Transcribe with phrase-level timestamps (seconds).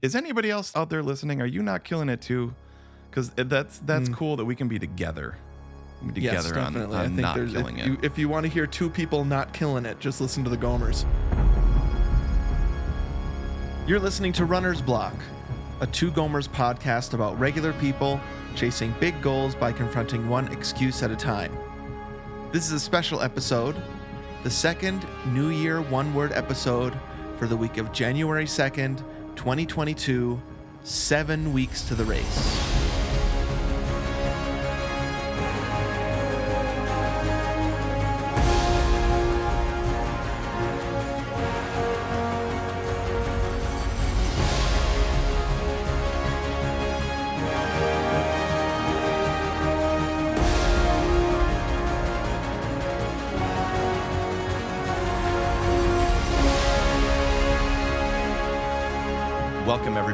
[0.00, 1.42] Is anybody else out there listening?
[1.42, 2.54] Are you not killing it too?
[3.10, 4.14] Because that's that's hmm.
[4.14, 5.36] cool that we can be together,
[6.12, 6.96] be Yes, together on, definitely.
[6.96, 7.88] I on think not killing if it.
[7.88, 10.56] You, if you want to hear two people not killing it, just listen to the
[10.56, 11.04] Gomers.
[13.88, 15.14] You're listening to Runner's Block,
[15.80, 18.20] a two Gomers podcast about regular people
[18.54, 21.56] chasing big goals by confronting one excuse at a time.
[22.52, 23.74] This is a special episode,
[24.44, 26.96] the second New Year one word episode
[27.36, 29.02] for the week of January 2nd,
[29.38, 30.42] 2022,
[30.82, 32.57] seven weeks to the race.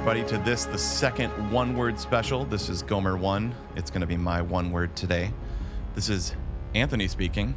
[0.07, 2.45] Everybody to this, the second one-word special.
[2.45, 3.55] This is Gomer One.
[3.75, 5.33] It's going to be my one word today.
[5.95, 6.35] This is
[6.75, 7.55] Anthony speaking,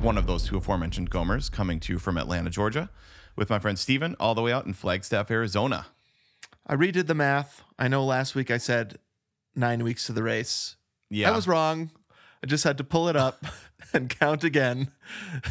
[0.00, 2.88] one of those two aforementioned Gomers, coming to you from Atlanta, Georgia,
[3.34, 5.86] with my friend Steven, all the way out in Flagstaff, Arizona.
[6.68, 7.64] I redid the math.
[7.80, 9.00] I know last week I said
[9.56, 10.76] nine weeks to the race.
[11.10, 11.32] Yeah.
[11.32, 11.90] I was wrong.
[12.44, 13.44] I just had to pull it up
[13.92, 14.92] and count again.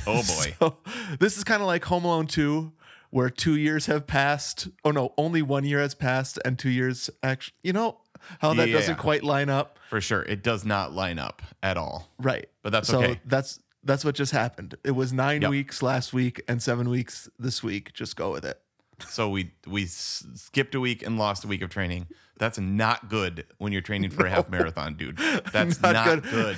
[0.08, 0.56] Oh boy.
[0.62, 0.78] So,
[1.20, 2.72] this is kind of like Home Alone 2,
[3.12, 4.68] where two years have passed.
[4.84, 7.54] Oh no, only one year has passed, and two years actually.
[7.64, 8.00] You know
[8.40, 10.24] how that Yeah, doesn't quite line up, For sure.
[10.24, 12.10] It does not line up at all.
[12.20, 12.48] right?
[12.64, 13.20] But that's so okay.
[13.26, 14.76] that's that's what just happened.
[14.84, 15.50] It was nine Yep.
[15.52, 17.94] weeks last week and seven weeks this week.
[17.94, 18.60] Just go with it.
[19.10, 22.06] So we we skipped a week and lost a week of training.
[22.38, 25.18] That's not good when you're training for a half marathon, dude.
[25.52, 26.24] That's Not not, good.
[26.24, 26.58] good.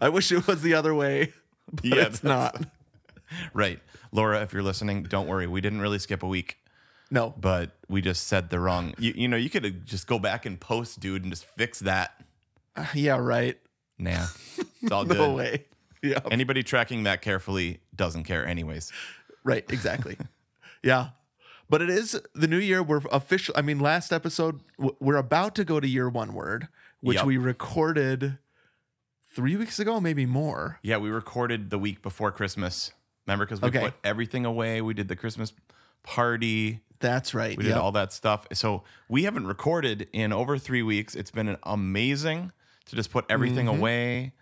[0.00, 1.32] I wish it was the other way,
[1.72, 2.62] but Yeah, it's not.
[3.54, 3.80] Right.
[4.12, 5.46] Laura, if you're listening, don't worry.
[5.46, 6.56] We didn't really skip a week,
[7.10, 8.94] No, but we just said the wrong.
[8.98, 12.22] You, you know, you could just go back and post, dude, and just fix that.
[12.76, 13.58] Uh, yeah, right.
[13.98, 14.26] Nah,
[14.82, 15.18] it's all good.
[15.18, 15.64] No way.
[16.02, 16.20] Yeah.
[16.30, 18.92] Anybody tracking that carefully doesn't care, anyways.
[19.44, 20.16] Right, exactly.
[20.82, 21.08] yeah.
[21.70, 22.82] But it is the new year.
[22.82, 23.54] We're official.
[23.56, 24.60] I mean, last episode,
[25.00, 26.68] we're about to go to year one word,
[27.00, 27.26] which Yep.
[27.26, 28.38] we recorded
[29.32, 30.78] three weeks ago, maybe more.
[30.82, 32.92] Yeah, we recorded the week before Christmas.
[33.26, 33.80] Remember, because we Okay.
[33.80, 34.80] put everything away.
[34.80, 35.52] We did the Christmas
[36.02, 36.80] party.
[37.00, 37.56] That's right.
[37.56, 37.80] We did Yep.
[37.80, 38.46] all that stuff.
[38.52, 41.14] So we haven't recorded in over three weeks.
[41.14, 42.52] It's been amazing
[42.86, 43.78] to just put everything mm-hmm.
[43.78, 44.32] away.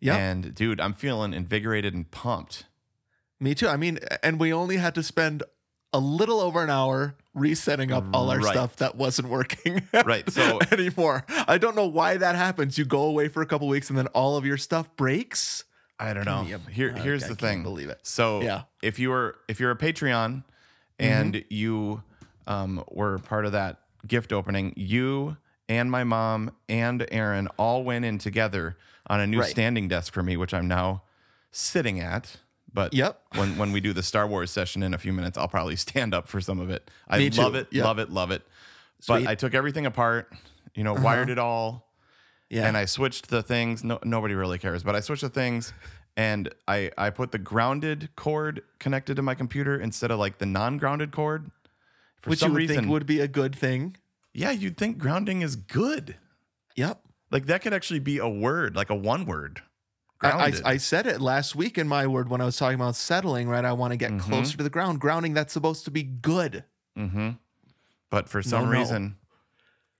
[0.00, 0.18] Yep.
[0.18, 2.64] And dude, I'm feeling invigorated and pumped.
[3.38, 3.68] Me too.
[3.68, 5.42] I mean, and we only had to spend
[5.92, 8.52] a little over an hour resetting up all our Right.
[8.52, 11.24] stuff that wasn't working Right, so- anymore.
[11.28, 12.78] I don't know why that happens.
[12.78, 15.64] You go away for a couple weeks and then all of your stuff breaks.
[16.02, 16.40] I don't know.
[16.42, 17.62] a- Here, here's I the thing.
[17.62, 18.00] believe it.
[18.02, 18.62] So Yeah.
[18.82, 20.44] if you were if you're a Patreon
[20.98, 21.46] and Mm-hmm.
[21.54, 22.02] you
[22.46, 25.36] um, were part of that gift opening, you
[25.68, 28.76] and my mom and Aaron all went in together
[29.06, 29.50] on a new Right.
[29.50, 31.02] standing desk for me, which I'm now
[31.52, 32.36] sitting at.
[32.74, 33.20] But Yep.
[33.36, 36.14] when when we do the Star Wars session in a few minutes, I'll probably stand
[36.14, 36.90] up for some of it.
[37.08, 37.84] I love it, Yep.
[37.84, 38.42] love it, love it.
[39.08, 39.20] Uh-huh.
[39.20, 40.32] But I took everything apart,
[40.74, 41.91] you know, wired it all,
[42.52, 42.66] Yeah.
[42.68, 43.82] and I switched the things.
[43.82, 45.72] No, nobody really cares, but I switched the things,
[46.18, 50.44] and I I put the grounded cord connected to my computer instead of like the
[50.46, 51.50] non-grounded cord.
[52.20, 53.96] For which you some would reason, think would be a good thing.
[54.34, 56.16] yeah, you'd think grounding is good.
[56.76, 57.00] Yep.
[57.30, 59.62] Like that could actually be a word, like a one word.
[60.20, 60.62] I, Grounded.
[60.64, 63.48] I, I said it last week in my word when I was talking about settling,
[63.48, 63.64] right?
[63.64, 64.20] I want to get Mhm.
[64.20, 65.00] closer to the ground.
[65.00, 66.64] Grounding, that's supposed to be good.
[66.96, 67.30] Mm-hmm.
[68.10, 68.78] But for some no.
[68.78, 69.16] reason,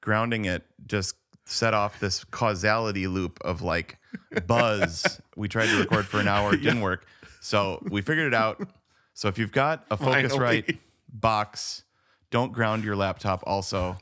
[0.00, 1.16] grounding it just
[1.52, 3.98] set off this causality loop of like
[4.46, 5.20] buzz.
[5.36, 7.06] we tried to record for an hour, it didn't work.
[7.40, 8.66] So we figured it out.
[9.14, 10.78] So if you've got a Focusrite
[11.12, 11.84] box,
[12.30, 13.42] don't ground your laptop.
[13.46, 13.98] Also,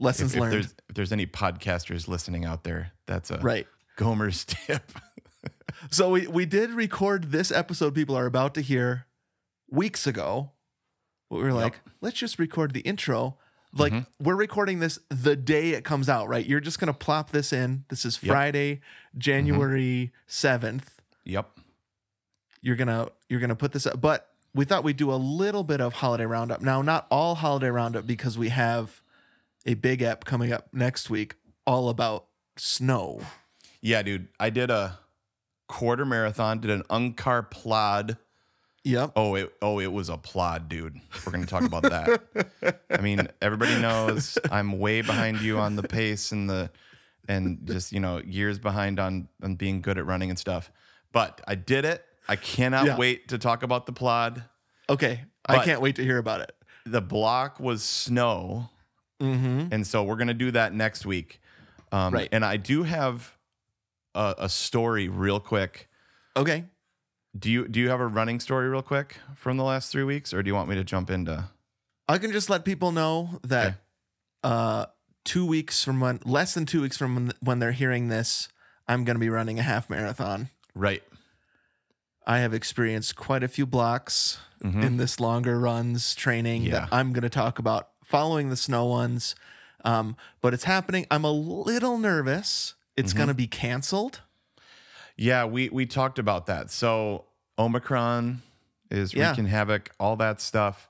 [0.00, 0.52] Lessons if, if learned.
[0.54, 3.66] there's if there's any podcasters listening out there, that's a right.
[3.96, 4.82] Gomer's tip.
[5.90, 9.06] So we, we did record this episode people are about to hear
[9.70, 10.52] weeks ago.
[11.30, 13.38] We were like, let's just record the intro.
[13.74, 14.24] Like Mm-hmm.
[14.24, 16.44] we're recording this the day it comes out, right?
[16.44, 17.84] You're just gonna plop this in.
[17.88, 18.30] This is Yep.
[18.30, 18.80] Friday,
[19.16, 20.84] January 7th.
[21.24, 21.48] yep.
[22.60, 25.80] you're gonna you're gonna put this up but we thought we'd do a little bit
[25.80, 29.00] of holiday roundup now not all holiday roundup because we have
[29.66, 31.34] a big app coming up next week
[31.66, 32.26] all about
[32.56, 33.20] snow
[33.80, 34.28] Yeah, dude.
[34.38, 34.98] I did a
[35.68, 38.16] quarter marathon, did an Uncar plod.
[38.84, 41.00] Yep Oh, it oh, it was a plod, dude.
[41.24, 42.80] We're gonna talk about that.
[42.90, 46.70] I mean, everybody knows I'm way behind you on the pace and the
[47.28, 50.70] and just you know years behind on on being good at running and stuff.
[51.12, 52.04] But I did it.
[52.28, 52.96] I cannot Yeah.
[52.96, 54.42] wait to talk about the plod.
[54.88, 56.52] okay i can't wait to hear about it
[56.86, 58.70] The block was snow
[59.20, 59.68] Mm-hmm.
[59.72, 61.40] And so we're going to do that next week.
[61.92, 62.28] Um, Right.
[62.32, 63.36] And I do have
[64.16, 65.88] a, a story real quick.
[66.36, 66.64] Okay.
[67.38, 70.34] Do you do you have a running story real quick from the last three weeks,
[70.34, 71.48] or do you want me to jump into?
[72.08, 73.76] I can just let people know that Okay.
[74.44, 74.86] uh,
[75.24, 78.48] two weeks from when, less than two weeks from when, when they're hearing this,
[78.86, 80.50] I'm going to be running a half marathon.
[80.74, 81.02] Right.
[82.26, 86.70] I have experienced quite a few blocks in this longer runs training Mm-hmm.
[86.72, 86.80] Yeah.
[86.80, 89.34] that I'm going to talk about following the snow ones.
[89.84, 91.06] Um, but it's happening.
[91.10, 92.74] I'm a little nervous.
[92.96, 93.16] It's Mm-hmm.
[93.18, 94.20] going to be canceled.
[95.16, 96.70] Yeah, we we talked about that.
[96.70, 97.26] So
[97.58, 98.42] Omicron
[98.90, 99.28] is Yeah.
[99.30, 100.88] wreaking havoc, all that stuff.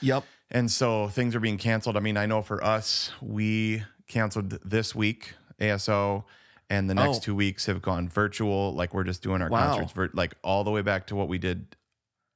[0.00, 0.24] Yep.
[0.50, 1.96] And so things are being canceled.
[1.96, 6.24] I mean, I know for us, we canceled this week ASO,
[6.68, 7.20] and the next Oh.
[7.20, 8.72] two weeks have gone virtual.
[8.74, 9.68] Like we're just doing our Wow.
[9.68, 11.76] concerts, vir- like all the way back to what we did,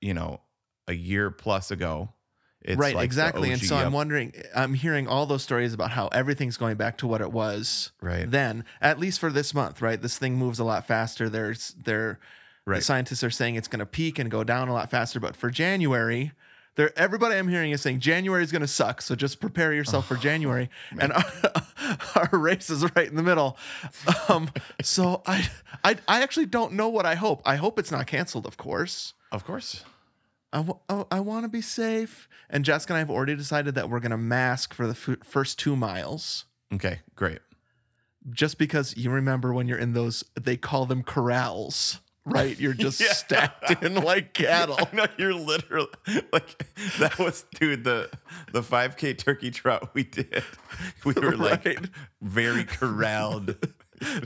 [0.00, 0.40] you know,
[0.86, 2.10] a year plus ago.
[2.64, 2.94] It's right.
[2.94, 3.52] like exactly.
[3.52, 7.06] And so I'm wondering, I'm hearing all those stories about how everything's going back to
[7.06, 8.30] what it was Right.
[8.30, 10.00] then, at least for this month, right?
[10.00, 11.28] This thing moves a lot faster.
[11.28, 12.18] There's, there,
[12.66, 12.76] Right.
[12.76, 15.20] the scientists are saying it's going to peak and go down a lot faster.
[15.20, 16.32] But for January,
[16.76, 19.02] there, everybody I'm hearing is saying January is going to suck.
[19.02, 20.70] So just prepare yourself for January.
[20.98, 21.24] And our,
[22.32, 23.58] our race is right in the middle.
[24.30, 24.48] Um,
[24.82, 25.46] so I,
[25.84, 27.42] I, I actually don't know what I hope.
[27.44, 29.12] I hope it's not canceled, of course.
[29.30, 29.84] Of course.
[30.54, 32.28] I, w- oh, I want to be safe.
[32.48, 35.18] And Jessica and I have already decided that we're going to mask for the f-
[35.26, 36.44] first two miles.
[36.72, 37.40] Okay, great.
[38.30, 42.58] Just because you remember when you're in those, they call them corrals, right?
[42.58, 43.12] You're just Yeah.
[43.12, 44.78] stacked in like cattle.
[44.92, 45.88] no, you're literally
[46.32, 46.64] like
[47.00, 48.08] that was dude the
[48.52, 50.42] the 5k turkey trot we did.
[51.04, 51.78] We were like Right.
[52.22, 53.56] very corralled.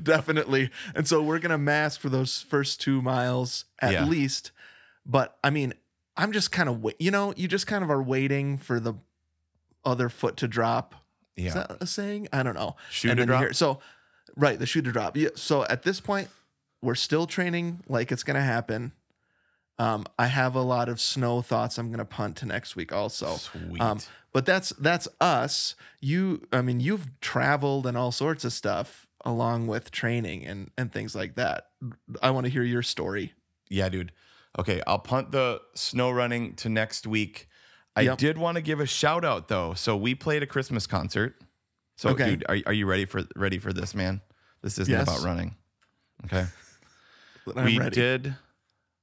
[0.02, 0.70] Definitely.
[0.94, 4.04] And so we're going to mask for those first two miles at Yeah.
[4.04, 4.52] least.
[5.06, 5.74] But I mean,
[6.18, 8.94] I'm just kind of, wait, you know, you just kind of are waiting for the
[9.84, 10.94] other foot to drop.
[11.36, 11.54] Is Yeah.
[11.54, 12.28] that a saying?
[12.32, 12.76] I don't know.
[12.90, 13.40] Shoe And to drop?
[13.40, 13.78] hear- so,
[14.36, 15.16] right, the shoe to drop.
[15.16, 15.28] Yeah.
[15.36, 16.28] So at this point,
[16.82, 18.92] we're still training like it's going to happen.
[19.78, 21.78] Um, I have a lot of snow thoughts.
[21.78, 23.36] I'm going to punt to next week also.
[23.36, 23.80] Sweet.
[23.80, 24.00] Um,
[24.32, 25.76] but that's that's us.
[26.00, 30.92] You, I mean, you've traveled and all sorts of stuff along with training and and
[30.92, 31.68] things like that.
[32.20, 33.34] I want to hear your story.
[33.68, 34.10] yeah, dude.
[34.58, 37.48] Okay, I'll punt the snow running to next week.
[37.94, 38.18] I Yep.
[38.18, 39.74] did want to give a shout out though.
[39.74, 41.36] So we played a Christmas concert.
[41.96, 42.24] So Okay.
[42.30, 44.20] dude, are, are you ready for ready for this, man?
[44.62, 45.08] This isn't Yes.
[45.08, 45.56] about running.
[46.24, 46.46] Okay.
[47.56, 47.96] I'm we ready.
[47.96, 48.34] did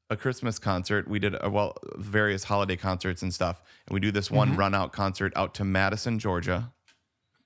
[0.10, 1.08] a Christmas concert.
[1.08, 4.76] We did uh well various holiday concerts and stuff, and we do this one run
[4.76, 6.72] out concert out to Madison, Georgia.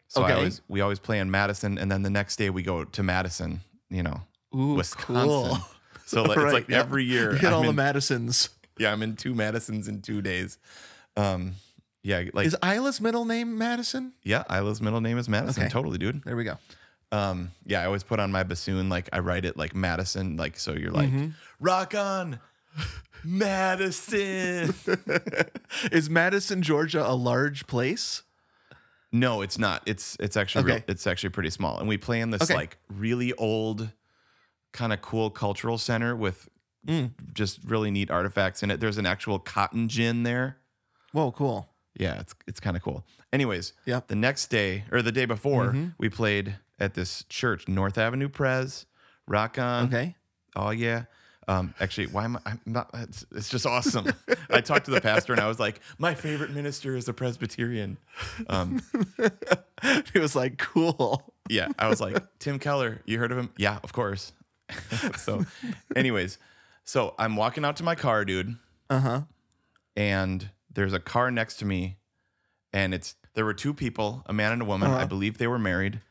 [0.07, 0.31] So I Mm-hmm.
[0.31, 0.38] Okay.
[0.38, 3.61] always we always play in Madison, and then the next day we go to Madison.
[3.89, 4.21] You know,
[4.56, 5.15] Ooh, Wisconsin.
[5.15, 5.57] cool.
[6.09, 7.31] So like, Right, it's like every year.
[7.33, 8.50] You hit I'm all the Madisons.
[8.79, 10.57] yeah, I'm in two Madisons in two days.
[11.15, 11.53] Um,
[12.01, 14.13] yeah, like Is Isla's middle name Madison?
[14.23, 15.63] yeah, Isla's middle name is Madison.
[15.63, 15.69] Okay.
[15.71, 16.23] Totally, dude.
[16.23, 16.57] There we go.
[17.11, 20.57] Um, yeah, I always put on my bassoon, like I write it like Madison, like
[20.57, 21.27] so you're like Mm-hmm.
[21.59, 22.39] rock on,
[23.23, 24.73] Madison.
[25.91, 28.23] Is Madison, Georgia, a large place?
[29.11, 29.81] no, it's not.
[29.85, 32.53] It's it's actually real, it's actually pretty small, and we play in this Okay.
[32.56, 33.89] like really old,
[34.71, 36.50] kind of cool cultural center with
[36.88, 37.12] Mm.
[37.33, 38.80] just really neat artifacts in it.
[38.80, 40.57] There's an actual cotton gin there.
[41.12, 41.68] Whoa, cool.
[41.98, 43.06] Yeah, it's it's kind of cool.
[43.33, 44.07] Anyways, Yep.
[44.07, 45.88] the next day or the day before, Mm-hmm.
[45.98, 48.85] we played at this church, North Avenue Pres.
[49.28, 49.88] Rock on.
[49.88, 50.16] Okay.
[50.56, 51.04] Oh yeah.
[51.49, 52.52] Um, actually, why am I?
[52.52, 52.90] I'm not.
[52.94, 54.14] It's, it's just awesome.
[54.49, 57.97] I talked to the pastor and I was like, my favorite minister is a Presbyterian.
[58.47, 58.81] Um,
[59.83, 61.33] it was like cool.
[61.49, 63.02] yeah, I was like, Tim Keller.
[63.06, 63.49] You heard of him?
[63.57, 64.31] Yeah, of course.
[65.18, 65.45] so,
[65.95, 66.38] anyways,
[66.83, 68.56] so I'm walking out to my car, dude,
[68.90, 69.21] Uh huh.
[69.95, 71.97] and there's a car next to me,
[72.73, 74.90] and it's there were two people, a man and a woman.
[74.92, 75.06] I Uh-huh.
[75.07, 76.02] believe they were married,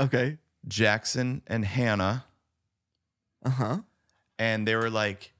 [0.00, 0.38] Okay.
[0.68, 2.24] Jackson and Hannah.
[3.44, 3.78] Uh huh.
[4.38, 5.32] and they were like,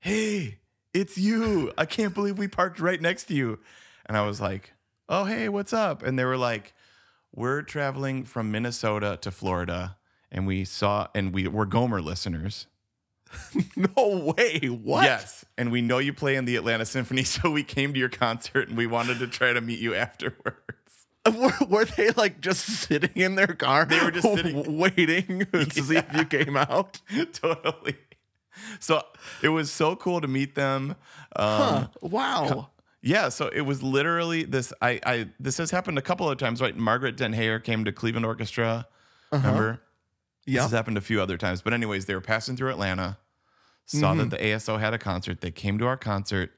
[0.00, 0.58] "Hey,
[0.94, 1.72] it's you!
[1.76, 3.58] I can't believe we parked right next to you."
[4.06, 4.72] And I was like,
[5.08, 6.72] "Oh, hey, what's up?" And they were like,
[7.34, 9.97] "We're traveling from Minnesota to Florida,
[10.30, 12.66] and we saw, and we were Gomer listeners.
[13.76, 14.58] No way.
[14.68, 15.04] What?
[15.04, 18.08] Yes, and we know you play in the Atlanta Symphony, so we came to your
[18.08, 20.56] concert, and we wanted to try to meet you afterwards."
[21.34, 23.84] Were, were they like just sitting in their car?
[23.84, 27.02] They were just sitting- waiting to see if you came out.
[27.34, 27.96] totally.
[28.80, 29.02] So
[29.42, 30.92] it was so cool to meet them.
[31.36, 31.88] Um, Huh.
[32.00, 32.70] Wow.
[33.02, 34.72] Yeah, so it was literally this.
[34.80, 36.74] I, I this has happened a couple of times, right?
[36.74, 38.86] Margaret Den Heyer came to Cleveland Orchestra.
[39.30, 39.82] Remember?
[40.54, 41.62] This has happened a few other times.
[41.62, 43.18] But anyways, they were passing through Atlanta,
[43.86, 45.40] saw that the ASO had a concert.
[45.40, 46.50] They came to our concert.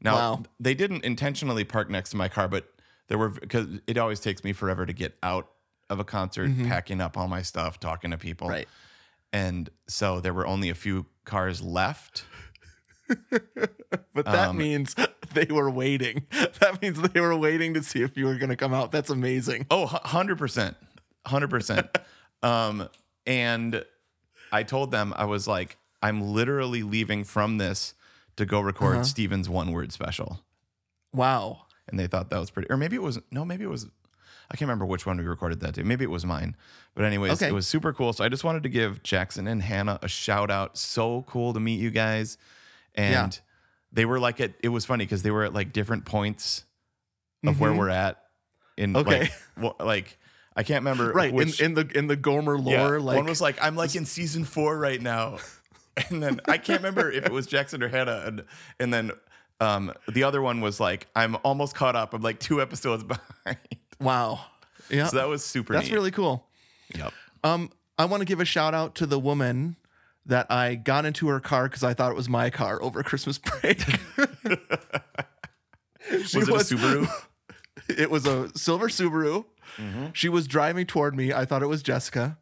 [0.00, 0.42] Now Wow.
[0.60, 2.72] they didn't intentionally park next to my car, but
[3.08, 5.48] there were because it always takes me forever to get out
[5.90, 8.48] of a concert, packing up all my stuff, talking to people.
[8.48, 8.68] Right.
[9.32, 12.24] And so there were only a few cars left.
[14.14, 14.94] But that Um, means
[15.34, 16.26] they were waiting.
[16.60, 18.92] That means they were waiting to see if you were going to come out.
[18.92, 19.66] That's amazing.
[19.70, 20.74] Oh, hu- 100%.
[21.26, 21.88] 100%.
[22.42, 22.88] um,
[23.26, 23.84] and
[24.52, 27.94] I told them, I was like, I'm literally leaving from this
[28.36, 29.04] to go record Uh-huh.
[29.04, 30.40] Steven's one word special.
[31.12, 31.62] Wow.
[31.88, 33.86] And they thought that was pretty, or maybe it was, no, maybe it was,
[34.50, 35.82] I can't remember which one we recorded that day.
[35.82, 36.56] Maybe it was mine.
[36.94, 37.48] But, anyways, Okay.
[37.48, 38.12] it was super cool.
[38.12, 40.76] So I just wanted to give Jackson and Hannah a shout out.
[40.76, 42.36] So cool to meet you guys.
[42.94, 43.40] And Yeah.
[43.92, 46.64] they were like, at, it was funny because they were at like different points
[47.46, 47.78] of where Mhm.
[47.78, 48.20] we're at.
[48.76, 49.20] In Okay.
[49.20, 50.18] like, well, like,
[50.56, 51.32] I can't remember Right.
[51.32, 53.94] which, in, in the in the Gomer yeah, lore, like one was like, I'm like
[53.96, 55.38] in season four right now.
[56.10, 58.24] And then I can't remember if it was Jackson or Hannah.
[58.26, 58.44] And,
[58.80, 59.12] and then
[59.60, 62.14] um, the other one was like, I'm almost caught up.
[62.14, 63.04] I'm like two episodes
[63.44, 63.58] behind.
[64.00, 64.40] wow.
[64.90, 65.06] Yeah.
[65.06, 65.94] So that was super That's neat.
[65.94, 66.48] really cool.
[66.96, 67.12] Yep.
[67.44, 69.76] Um, I want to give a shout out to the woman
[70.26, 73.38] that I got into her car because I thought it was my car over Christmas
[73.38, 73.78] break.
[76.10, 77.08] Was it a Subaru?
[77.88, 79.44] It was a silver Subaru.
[79.76, 80.06] Mm-hmm.
[80.12, 81.32] She was driving toward me.
[81.32, 82.38] I thought it was Jessica.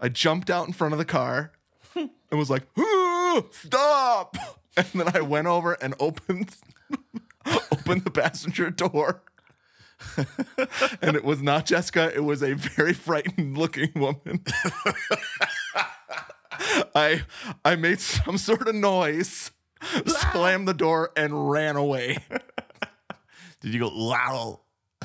[0.00, 1.52] I jumped out in front of the car
[1.94, 4.36] and was like, "Ah, "Stop!"
[4.76, 6.56] And then I went over and opened
[7.46, 9.22] opened the passenger door.
[11.00, 12.12] and it was not Jessica.
[12.12, 14.42] It was a very frightened looking woman.
[16.94, 17.22] I
[17.64, 19.52] I made some sort of noise,
[20.06, 22.18] slammed the door, and ran away.
[23.60, 24.60] Did you go, wow?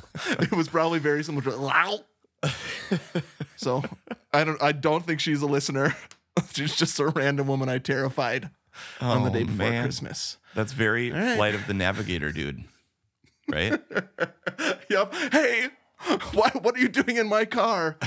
[0.40, 2.00] It was probably very similar to "Low."
[3.58, 3.84] so
[4.34, 5.96] I don't I don't think she's a listener.
[6.54, 8.50] She's just a random woman I terrified
[9.02, 9.84] on the Oh, day before man.
[9.84, 10.38] Christmas.
[10.56, 11.36] That's very right.
[11.36, 12.64] Flight of the Navigator, dude.
[13.52, 13.78] Right?
[14.90, 15.14] Yep.
[15.34, 15.68] Hey,
[16.34, 17.98] why, what are you doing in my car?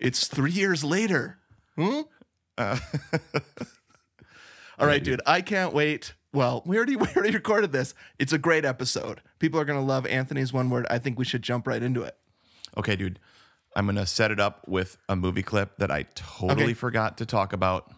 [0.00, 1.38] it's three years later.
[1.76, 2.02] Hmm?
[2.56, 2.78] Uh,
[4.78, 5.20] All right, dude.
[5.26, 6.14] I can't wait.
[6.32, 7.94] Well, we already we already recorded this.
[8.18, 9.20] It's a great episode.
[9.38, 10.86] People are gonna love Anthony's one word.
[10.90, 12.16] I think we should jump right into it.
[12.76, 13.18] okay, dude.
[13.76, 16.74] I'm going to set it up with a movie clip that I totally Okay.
[16.74, 17.88] forgot to talk about.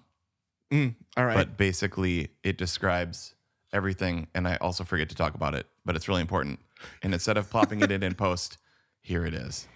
[0.70, 1.34] Mm, all right.
[1.34, 3.34] but basically it describes
[3.72, 6.60] everything and i also forget to talk about it but it's really important
[7.02, 8.56] and instead of plopping it in in post
[9.02, 9.66] here it is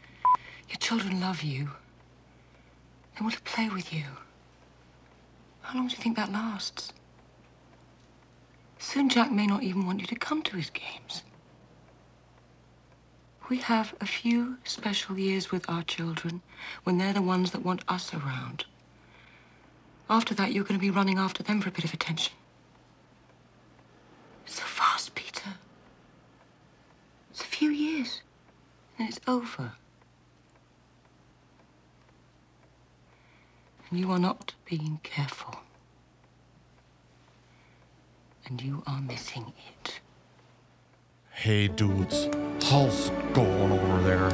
[0.69, 1.71] Your children love you.
[3.15, 4.05] They want to play with you.
[5.63, 6.93] How long do you think that lasts?
[8.87, 11.25] Soon Jack may not even want you to come to his games.
[13.49, 16.41] We have a few special years with our children
[16.85, 18.65] when they're the ones that want us around.
[20.09, 22.33] After that, you're going to be running after them for a bit of attention.
[24.45, 25.55] So fast, Peter.
[27.33, 28.23] It's a few years,
[29.01, 29.73] and it's over.
[33.91, 35.66] And you are not being careful.
[38.49, 40.01] And you are missing it.
[41.33, 42.29] hey dudes
[42.65, 44.31] how's going over there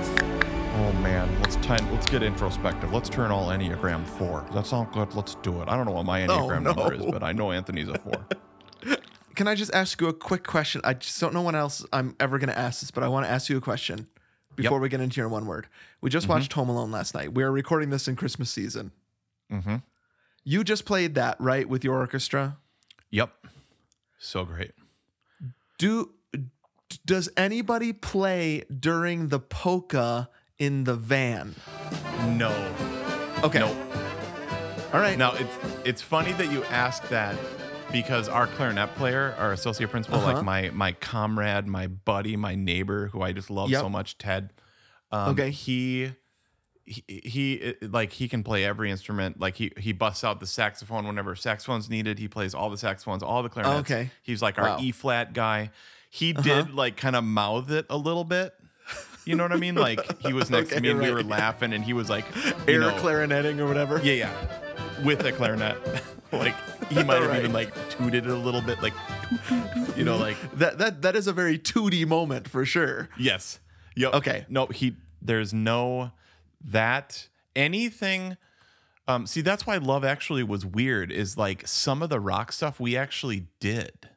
[0.76, 5.12] oh man let's time let's get introspective let's turn all enneagram four that sounds good
[5.14, 6.72] let's do it i don't know what my enneagram no.
[6.72, 8.24] number is but i know anthony's a four
[9.34, 10.82] Can I just ask you a quick question?
[10.84, 13.24] I just don't know when else I'm ever going to ask this, but I want
[13.24, 14.06] to ask you a question
[14.56, 15.68] before we get into your one word.
[16.02, 17.32] We just watched Home Alone last night.
[17.32, 18.92] We are recording this in Christmas season.
[19.50, 19.76] mm-hmm
[20.44, 22.58] You just played that, right, with your orchestra?
[23.10, 23.32] yep
[24.22, 24.72] so great
[25.78, 26.10] Do
[27.04, 31.54] does anybody play during the polka in the van?
[32.38, 32.52] no
[33.42, 33.58] Okay.
[33.58, 33.68] no
[34.92, 35.16] All right.
[35.18, 37.34] Now it's it's funny that you asked that
[37.90, 40.34] because our clarinet player, our associate principal, Uh-huh.
[40.34, 43.80] like my my comrade, my buddy, my neighbor, who I just love Yep.
[43.80, 44.52] so much, Ted.
[45.10, 45.50] Um, Okay.
[45.50, 46.12] He,
[46.84, 49.38] he he like he can play every instrument.
[49.40, 52.18] Like he he busts out the saxophone whenever saxophone's needed.
[52.18, 53.90] He plays all the saxophones, all the clarinets.
[53.90, 54.10] Okay.
[54.22, 54.74] He's like our Wow.
[54.74, 54.82] Uh-huh.
[54.84, 55.70] E flat guy.
[56.10, 58.54] He did like kind of mouth it a little bit.
[59.24, 59.76] You know what I mean?
[59.76, 62.24] Like he was next Okay, to me and we were laughing, and he was like,
[62.68, 64.00] Air know, clarinetting or whatever.
[64.02, 65.04] yeah, yeah.
[65.04, 65.76] With a clarinet.
[66.32, 66.54] like
[66.90, 67.38] he might have Right.
[67.38, 68.94] even like tooted it a little bit, like
[69.96, 73.08] you know, like That that that is a very tooty moment for sure.
[73.16, 73.60] yes.
[73.94, 74.14] Yep.
[74.14, 74.46] Okay.
[74.48, 76.10] No, he there's no
[76.64, 78.36] that anything
[79.08, 82.78] um see that's why love actually was weird is like some of the rock stuff
[82.80, 84.08] we actually did.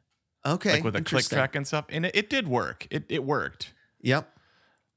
[0.44, 0.74] Okay.
[0.74, 1.86] Like with a click track and stuff.
[1.88, 2.86] And it, it did work.
[2.90, 3.72] It it worked.
[4.00, 4.30] Yep.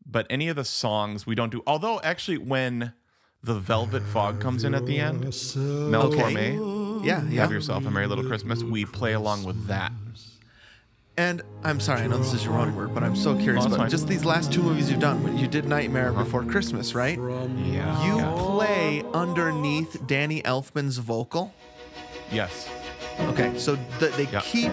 [0.05, 1.63] But any of the songs we don't do.
[1.65, 2.93] Although actually when
[3.41, 5.21] the Velvet Fog comes in at the end,
[5.55, 6.21] Mel Okay.
[6.21, 7.23] Torme, Yeah.
[7.27, 7.41] Yeah.
[7.41, 9.91] Have Yourself a Merry Little Christmas, we play along with that.
[11.19, 13.67] And I'm sorry, I know this is your one word, but I'm so curious Oh,
[13.67, 15.21] that's about just these last two movies you've done.
[15.21, 17.17] When you did Nightmare Before Christmas, right?
[17.17, 18.05] Yeah.
[18.05, 18.33] You yeah.
[18.37, 21.53] play underneath Danny Elfman's vocal.
[22.31, 22.69] Yes.
[23.31, 24.39] Okay, so th- they Yeah.
[24.39, 24.71] keep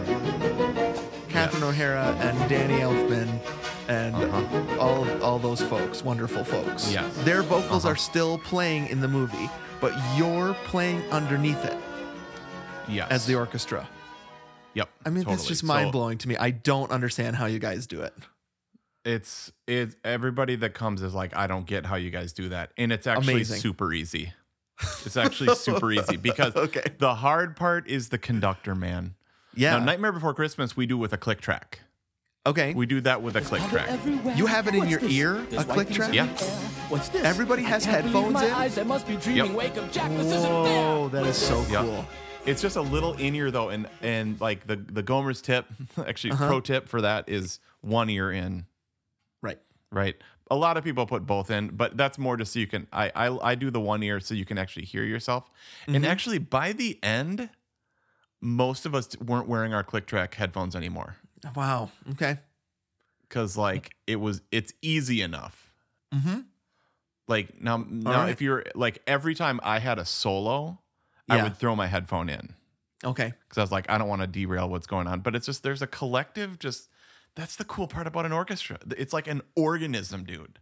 [1.28, 1.72] Catherine Yes.
[1.72, 3.28] O'Hara and Danny Elfman
[3.88, 4.80] and Uh-huh.
[4.80, 6.92] all all those folks, wonderful folks.
[6.92, 7.12] Yes.
[7.24, 7.94] Their vocals Uh-huh.
[7.94, 9.50] are still playing in the movie,
[9.80, 11.76] but you're playing underneath it
[12.86, 13.08] Yes.
[13.10, 13.88] as the orchestra.
[14.76, 14.88] Yep.
[15.04, 15.48] I mean, that's totally.
[15.48, 16.36] just mind blowing to me.
[16.36, 18.14] I don't understand how you guys do it.
[19.04, 22.72] it's it's everybody that comes is like, I don't get how you guys do that,
[22.76, 23.60] and it's actually Amazing.
[23.60, 24.32] super easy.
[25.04, 26.82] It's actually super easy because Okay.
[26.98, 29.14] the hard part is the conductor, man.
[29.54, 29.78] Yeah.
[29.78, 31.80] Now, Nightmare Before Christmas, we do with a click track.
[32.44, 32.74] okay.
[32.74, 33.88] We do that with a click track.
[34.36, 36.12] You have it in your ear, a click track?
[36.12, 36.26] Yeah.
[36.90, 37.24] What's this?
[37.24, 38.54] Everybody has I can't believe headphones in?
[38.54, 38.76] Eyes.
[38.78, 39.46] I must be dreaming.
[39.46, 39.54] Yep.
[39.56, 40.10] Wake up, Jack.
[40.10, 41.22] This isn't oh, fair.
[41.22, 41.80] That is so Yep.
[41.84, 42.06] cool.
[42.46, 45.66] It's just a little in ear though, and and like the the Gomer's tip,
[46.06, 46.46] actually Uh-huh.
[46.46, 48.66] pro tip for that is one ear in,
[49.42, 49.58] Right.
[49.90, 50.16] right?
[50.48, 52.86] A lot of people put both in, but that's more just so you can.
[52.92, 55.50] I I, I do the one ear so you can actually hear yourself.
[55.88, 56.04] And Mm-hmm.
[56.04, 57.50] actually, by the end,
[58.40, 61.16] most of us weren't wearing our click track headphones anymore
[61.56, 61.90] Wow.
[62.12, 62.38] Okay.
[63.22, 65.72] because like it was it's easy enough.
[66.14, 66.40] Mm-hmm.
[67.26, 68.28] Like now now right.
[68.30, 70.78] if you're like every time I had a solo,
[71.28, 72.54] I would throw my headphone in.
[73.04, 73.32] Okay.
[73.48, 75.20] because I was like, I don't want to derail what's going on.
[75.20, 76.58] But it's just there's a collective.
[76.58, 76.88] Just
[77.34, 78.78] that's the cool part about an orchestra.
[78.96, 80.58] It's like an organism, dude,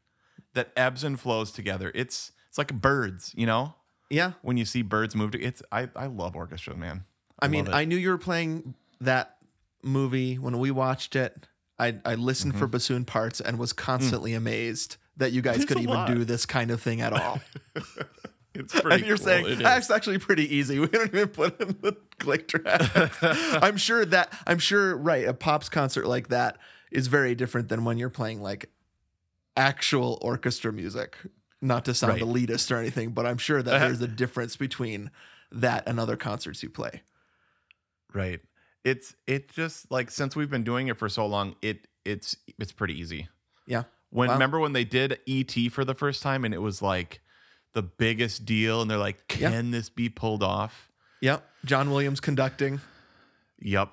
[0.55, 1.93] that ebbs and flows together.
[1.95, 3.75] It's it's like birds, you know.
[4.11, 4.33] Yeah.
[4.43, 7.05] When you see birds move, to, it's I I love orchestra, man.
[7.41, 7.69] I mean.
[7.69, 9.37] I knew you were playing that
[9.83, 11.47] movie when we watched it.
[11.79, 15.59] I, I listened for bassoon parts and was constantly amazed that you guys Mm.
[15.59, 16.09] There's could even lot.
[16.09, 17.41] do this kind of thing at all.
[18.55, 18.97] it's pretty.
[18.97, 19.27] and you're cool.
[19.27, 20.79] saying that's actually pretty easy.
[20.85, 23.13] We don't even put in the click track.
[23.63, 26.59] I'm sure that I'm sure right a pops concert like that
[26.91, 28.71] is very different than when you're playing like
[29.57, 31.17] actual orchestra music.
[31.61, 32.23] Not to sound Right.
[32.23, 33.87] elitist or anything, but I'm sure that uh-huh.
[33.87, 35.11] there's a difference between
[35.51, 37.03] that and other concerts you play.
[38.13, 38.41] right.
[38.85, 42.71] It's it just like since we've been doing it for so long, it it's it's
[42.73, 43.29] pretty easy.
[43.67, 43.85] Yeah.
[44.11, 44.35] When Wow.
[44.35, 47.21] remember when they did ET for the first time and it was like
[47.75, 49.51] the biggest deal and they're like, Yeah.
[49.51, 50.91] can this be pulled off?
[51.21, 51.47] Yep.
[51.65, 52.81] John Williams conducting.
[53.61, 53.91] Yep.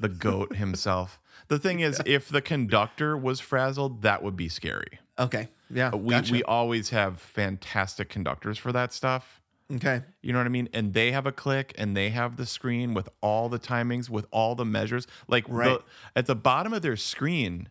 [0.00, 1.18] The goat himself.
[1.48, 4.98] The thing is, if the conductor was frazzled, that would be scary.
[5.18, 5.48] Okay.
[5.70, 5.94] Yeah.
[5.94, 6.32] We gotcha.
[6.32, 9.40] we always have fantastic conductors for that stuff.
[9.74, 10.02] okay.
[10.22, 10.68] You know what I mean?
[10.72, 14.26] And they have a click and they have the screen with all the timings, with
[14.30, 15.06] all the measures.
[15.28, 15.78] Like Right.
[15.78, 15.84] the,
[16.16, 17.68] at the bottom of their screen,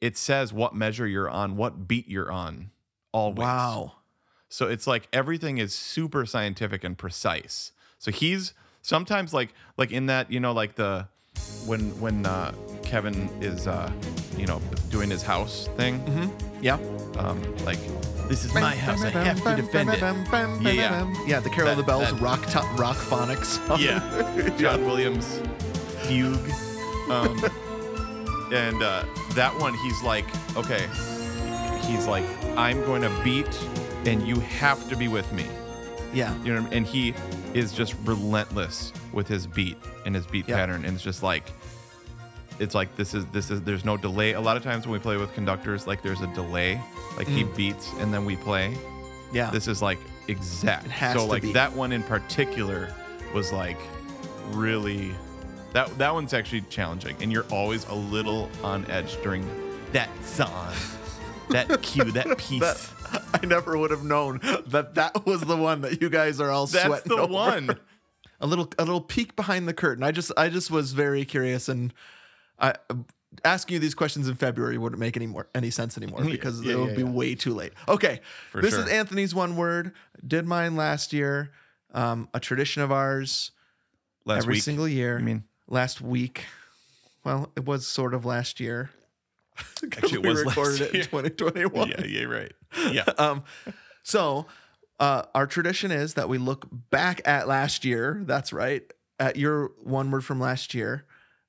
[0.00, 2.70] it says what measure you're on, what beat you're on.
[3.12, 3.38] Always.
[3.38, 3.92] Wow.
[4.50, 7.72] So it's like everything is super scientific and precise.
[7.98, 11.06] So he's sometimes like like in that, you know, like the
[11.66, 13.90] when when uh Kevin is uh
[14.36, 14.60] you know
[14.90, 16.02] doing his house thing,
[16.60, 16.78] Yeah.
[17.18, 17.78] um like
[18.28, 20.00] this is my house, I have to defend it.
[20.00, 21.24] Yeah, yeah.
[21.26, 23.58] Yeah, the Carol of the Bells that- rock to- rock phonics.
[23.66, 23.78] song.
[23.80, 24.56] Yeah.
[24.58, 25.40] John Williams
[26.06, 26.50] fugue.
[27.10, 27.38] Um
[28.52, 30.88] and uh that one he's like, okay,
[31.86, 32.24] he's like,
[32.56, 33.46] I'm going to beat
[34.06, 35.46] and you have to be with me.
[36.12, 36.36] Yeah.
[36.42, 36.78] You know, what I mean?
[36.78, 37.14] and he
[37.54, 40.56] is just relentless with his beat and his beat Yeah.
[40.56, 41.44] pattern, and it's just like,
[42.58, 44.32] it's like this is this is there's no delay.
[44.32, 46.80] A lot of times when we play with conductors, like there's a delay,
[47.16, 47.56] like he Mm.
[47.56, 48.76] beats and then we play.
[49.32, 49.50] Yeah.
[49.50, 50.86] This is like exact.
[51.14, 51.52] So like be.
[51.52, 52.92] that one in particular
[53.32, 53.78] was like
[54.50, 55.14] really
[55.72, 59.46] that that one's actually challenging, and you're always a little on edge during
[59.92, 60.72] that song,
[61.50, 62.60] that cue, that piece.
[62.60, 62.90] That-
[63.34, 66.66] I never would have known that that was the one that you guys are all
[66.66, 66.90] sweating.
[66.90, 67.32] That's sweating the over.
[67.32, 67.78] one.
[68.42, 70.02] A little a little peek behind the curtain.
[70.02, 71.92] I just I just was very curious and
[72.58, 72.72] I
[73.44, 76.72] asking you these questions in February wouldn't make any more any sense anymore because yeah,
[76.72, 77.10] it would yeah, be yeah.
[77.10, 77.74] way too late.
[77.86, 78.20] Okay.
[78.50, 78.84] For this sure.
[78.84, 79.92] is Anthony's one word.
[80.26, 81.50] Did mine last year.
[81.92, 83.50] Um, a tradition of ours
[84.24, 84.62] Last every week.
[84.62, 85.18] single year.
[85.18, 86.46] I mean, last week.
[87.24, 88.90] Well, it was sort of last year.
[89.84, 91.02] Actually, it we was last recorded it year.
[91.02, 91.88] in 2021.
[91.90, 92.52] yeah, yeah, right.
[92.76, 93.04] Yeah.
[93.18, 93.44] Um,
[94.02, 94.46] so
[94.98, 98.22] uh, our tradition is that we look back at last year.
[98.24, 98.82] That's right.
[99.18, 101.04] At your one word from last year,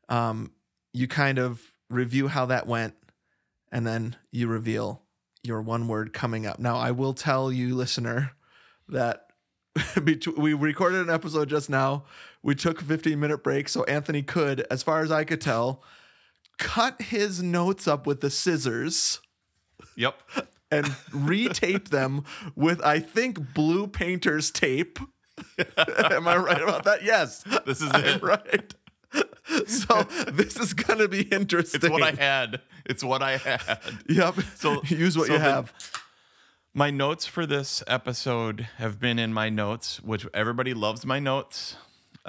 [0.09, 0.51] um,
[0.93, 2.95] you kind of review how that went,
[3.71, 5.01] and then you reveal
[5.43, 6.59] your one word coming up.
[6.59, 8.31] Now, I will tell you, listener,
[8.89, 9.27] that
[10.37, 12.03] we recorded an episode just now.
[12.43, 15.81] We took a 15 minute break, so Anthony could, as far as I could tell,
[16.57, 19.21] cut his notes up with the scissors
[19.95, 20.15] Yep.
[20.71, 22.23] and retape them
[22.55, 24.99] with I think blue painter's tape.
[25.77, 27.03] Am I right about that?
[27.03, 27.43] Yes.
[27.65, 28.23] This is I'm it.
[28.23, 28.73] right.
[29.67, 31.81] so this is gonna be interesting.
[31.81, 32.61] It's what I had.
[32.85, 33.79] It's what I had.
[34.07, 34.35] Yep.
[34.55, 35.73] So- use what so you have.
[36.73, 41.75] My notes for this episode have been in my notes, which everybody loves my notes.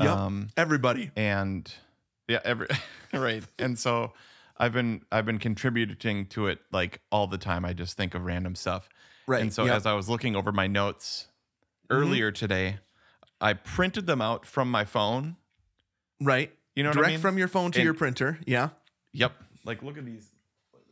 [0.00, 0.08] Yep.
[0.10, 1.12] Um, Everybody.
[1.14, 1.72] and
[2.26, 2.66] yeah, every
[3.12, 3.44] right.
[3.58, 4.14] And so
[4.62, 7.64] I've been I've been contributing to it like all the time.
[7.64, 8.88] I just think of random stuff.
[9.26, 9.70] Right, And so yep.
[9.70, 9.76] Mm-hmm.
[9.78, 11.26] as I was looking over my notes
[11.90, 12.78] earlier today,
[13.40, 15.36] I printed them out from my phone.
[16.20, 16.52] Right.
[16.76, 17.20] You know what I Direct mean?
[17.20, 18.38] from your phone to And- your printer.
[18.46, 18.70] Yeah.
[19.12, 19.32] Yep.
[19.64, 20.28] Like look at these.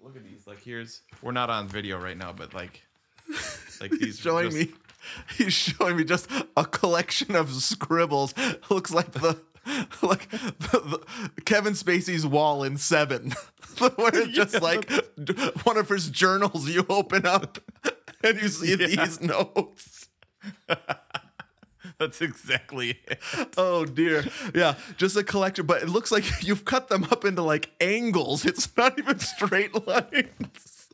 [0.02, 0.46] Look at these.
[0.46, 2.82] Like here's we're not on video right now, but like
[3.80, 4.74] like these He's showing just- me.
[5.38, 8.34] He's showing me just a collection of scribbles.
[8.70, 9.40] Looks like the
[10.02, 11.00] like the,
[11.36, 13.32] the, Kevin Spacey's wall in Seven,
[13.96, 14.60] where it's just Yeah.
[14.60, 14.90] like
[15.64, 17.58] one of his journals you open up
[18.24, 18.86] and you see Yeah.
[18.86, 20.08] these notes.
[21.98, 23.20] That's exactly it.
[23.58, 24.24] Oh dear.
[24.54, 28.46] Yeah, just a collection, but it looks like you've cut them up into like angles.
[28.46, 30.88] It's not even straight lines.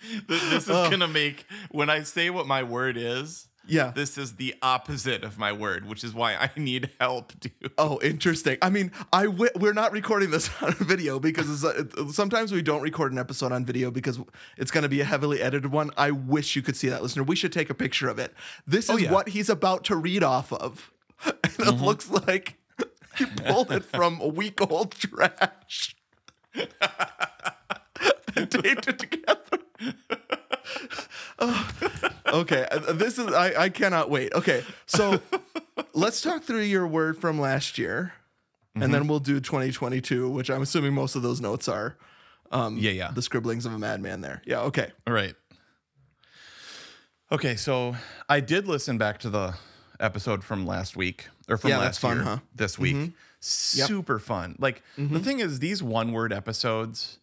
[0.00, 0.90] Th- This is oh.
[0.90, 3.48] gonna make when I say what my word is.
[3.66, 3.92] Yeah.
[3.94, 7.52] This is the opposite of my word, which is why I need help, dude.
[7.78, 8.58] Oh, interesting.
[8.60, 12.62] I mean, I w- we're not recording this on video because it's, uh, sometimes we
[12.62, 14.20] don't record an episode on video because
[14.56, 15.90] it's going to be a heavily edited one.
[15.96, 17.22] I wish you could see that, listener.
[17.22, 18.34] We should take a picture of it.
[18.66, 19.12] This is yeah.
[19.12, 20.92] what he's about to read off of,
[21.24, 22.56] and it looks like
[23.16, 25.96] he pulled it from a week old trash
[28.36, 29.58] and taped it together.
[31.38, 31.70] Oh,
[32.32, 34.32] okay, uh, this is I, I cannot wait.
[34.34, 35.20] Okay, so
[35.94, 38.12] let's talk through your word from last year,
[38.76, 41.96] and then we'll do 2022, which I'm assuming most of those notes are
[42.52, 43.10] um, Yeah, yeah.
[43.12, 44.20] the scribblings of a madman.
[44.20, 44.60] There, yeah.
[44.62, 45.34] Okay, All right.
[47.32, 47.96] Okay, so
[48.28, 49.54] I did listen back to the
[49.98, 52.36] episode from last week or from Yeah, last fun, year huh?
[52.36, 52.44] Mm-hmm.
[52.54, 53.12] this week.
[53.40, 54.56] Super fun.
[54.58, 57.18] Like the thing is, these one word episodes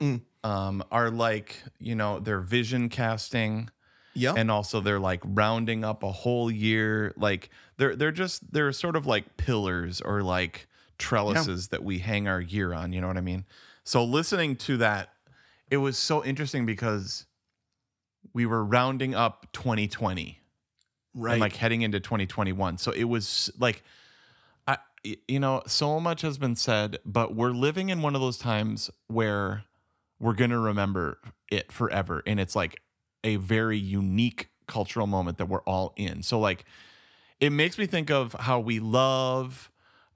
[0.00, 0.22] Mm.
[0.44, 3.70] Um, are like you know they're vision casting.
[4.14, 8.72] yeah, and also they're like rounding up a whole year like they're they're just they're
[8.72, 10.66] sort of like pillars or like
[10.98, 13.44] trellises that we hang our year on you know what i mean
[13.84, 15.08] so listening to that
[15.70, 17.26] it was so interesting because
[18.34, 20.40] we were rounding up 2020
[21.14, 21.32] right.
[21.32, 23.82] and like heading into 2021 so it was like
[24.66, 24.76] i
[25.26, 28.90] you know so much has been said but we're living in one of those times
[29.06, 29.64] where
[30.20, 31.18] we're going to remember
[31.50, 32.80] it forever and it's like
[33.24, 36.64] a very unique cultural moment that we're all in so like
[37.40, 39.70] it makes me think of how we love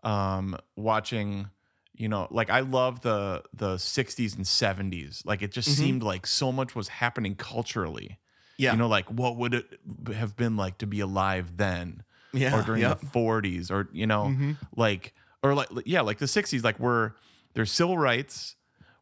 [0.04, 1.48] um watching
[1.96, 6.26] you know like i love the the 60s and 70s like it just seemed like
[6.26, 8.18] so much was happening culturally
[8.56, 9.80] yeah, you know, like what would it
[10.14, 12.04] have been like to be alive then?
[12.32, 13.00] Yeah, Or during yep.
[13.00, 14.52] the 40s, or, you know, Mm-hmm.
[14.76, 15.12] like,
[15.42, 17.14] or like, yeah, like the 60s, like we're,
[17.54, 18.54] there's civil rights,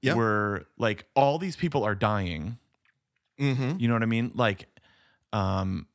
[0.02, 0.16] Yep.
[0.16, 2.58] where like all these people are dying.
[3.40, 3.78] mm-hmm.
[3.78, 4.32] You know what I mean?
[4.34, 4.66] Like,
[5.32, 5.86] um,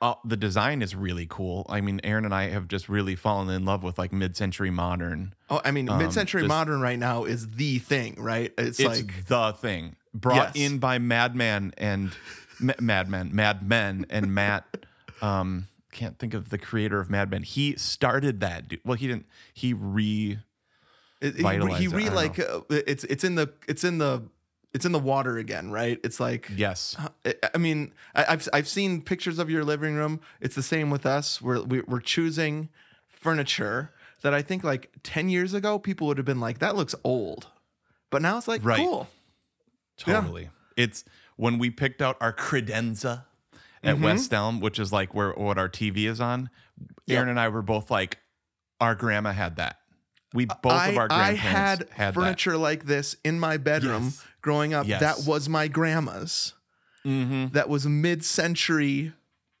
[0.00, 1.66] uh, the design is really cool.
[1.68, 5.34] I mean, Aaron and I have just really fallen in love with like mid-century modern.
[5.50, 8.52] Oh, I mean, Um, mid-century just- modern right now is the thing, right?
[8.58, 10.70] It's, It's like the thing brought Yes.
[10.70, 12.12] in by Madman and
[12.60, 14.86] Ma- Madmen, Mad Men, and Matt.
[15.20, 17.42] Um, can't think of the creator of Mad Men.
[17.42, 18.66] He started that.
[18.84, 19.26] Well, he didn't.
[19.52, 20.38] He re.
[21.20, 24.22] It- he, re like uh, it's it's in the it's in the
[24.74, 25.98] it's in the water again, right?
[26.04, 26.96] It's like Yes.
[27.24, 30.20] I- I mean, I, I've I've seen pictures of your living room.
[30.40, 31.40] It's the same with us.
[31.42, 32.68] We're we- we're choosing
[33.06, 36.94] furniture that I think like ten years ago people would have been like, that looks
[37.04, 37.46] old,
[38.10, 38.78] but now it's like Right.
[38.78, 39.08] cool.
[40.06, 40.20] Yeah.
[40.20, 40.50] Totally.
[40.76, 41.04] It's
[41.36, 43.24] when we picked out our credenza
[43.82, 44.04] at Mm-hmm.
[44.04, 46.50] West Elm, which is like where what our TV is on.
[47.08, 48.18] Aaron and I were both like,
[48.80, 49.77] our grandma had that.
[50.34, 54.04] We both I, of our I grandparents had, had, furniture like this in my bedroom
[54.04, 54.24] Yes.
[54.42, 54.86] growing up.
[54.86, 55.00] Yes.
[55.00, 56.52] That was my grandma's.
[57.04, 57.08] that.
[57.10, 57.46] Mm-hmm.
[57.54, 59.12] That was mid-century,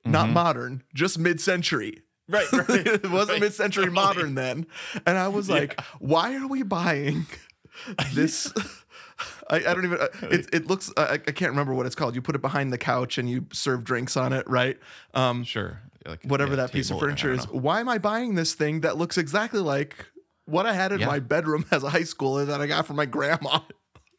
[0.04, 2.02] not modern, just mid-century.
[2.28, 2.50] Right.
[2.52, 3.94] right it wasn't right, mid-century totally.
[3.94, 4.66] modern then
[5.06, 7.24] and i was like why are we buying
[8.12, 8.52] this
[9.48, 12.14] I, I don't even uh, it, it looks I, I can't remember what it's called
[12.14, 14.78] you put it behind the couch and you serve drinks on it right
[15.14, 15.80] um Sure.
[16.04, 18.98] Like, whatever yeah, that piece of furniture is why am i buying this thing that
[18.98, 20.06] looks exactly like
[20.48, 21.06] what i had in Yeah.
[21.06, 23.60] my bedroom as a high schooler that i got from my grandma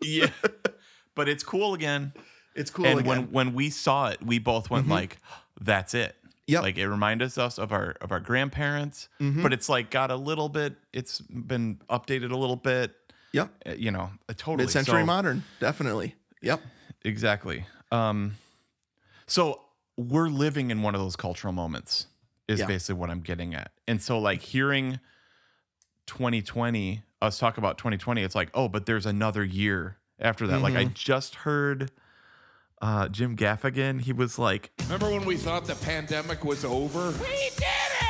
[0.02, 0.30] Yeah.
[1.16, 2.14] but it's cool again.
[2.56, 3.12] it's cool and again.
[3.24, 3.34] Mm-hmm.
[3.34, 5.18] when when we saw it, we both went like,
[5.60, 6.16] "That's it."
[6.48, 6.64] Yep.
[6.64, 9.44] Like it reminded us of our of our grandparents, Mm-hmm.
[9.44, 10.76] but it's like got a little bit.
[10.94, 12.96] It's been updated a little bit.
[13.34, 16.62] yep uh, You know, uh, totally mid-century So- modern definitely yep
[17.04, 17.66] Exactly.
[17.92, 18.36] Um,
[19.28, 19.62] so
[19.98, 22.08] we're living in one of those cultural moments.
[22.48, 22.66] is Yeah.
[22.66, 23.72] basically what I'm getting at.
[23.88, 25.00] And so like hearing
[26.10, 30.76] 2020 us talk about 2020 it's like, "Oh, but there's another year after that." Like
[30.76, 30.94] I Mm-hmm.
[30.94, 31.92] just heard
[32.82, 37.12] uh Jim Gaffigan, he was like, Remember when we thought the pandemic was over?
[37.12, 38.06] We did it!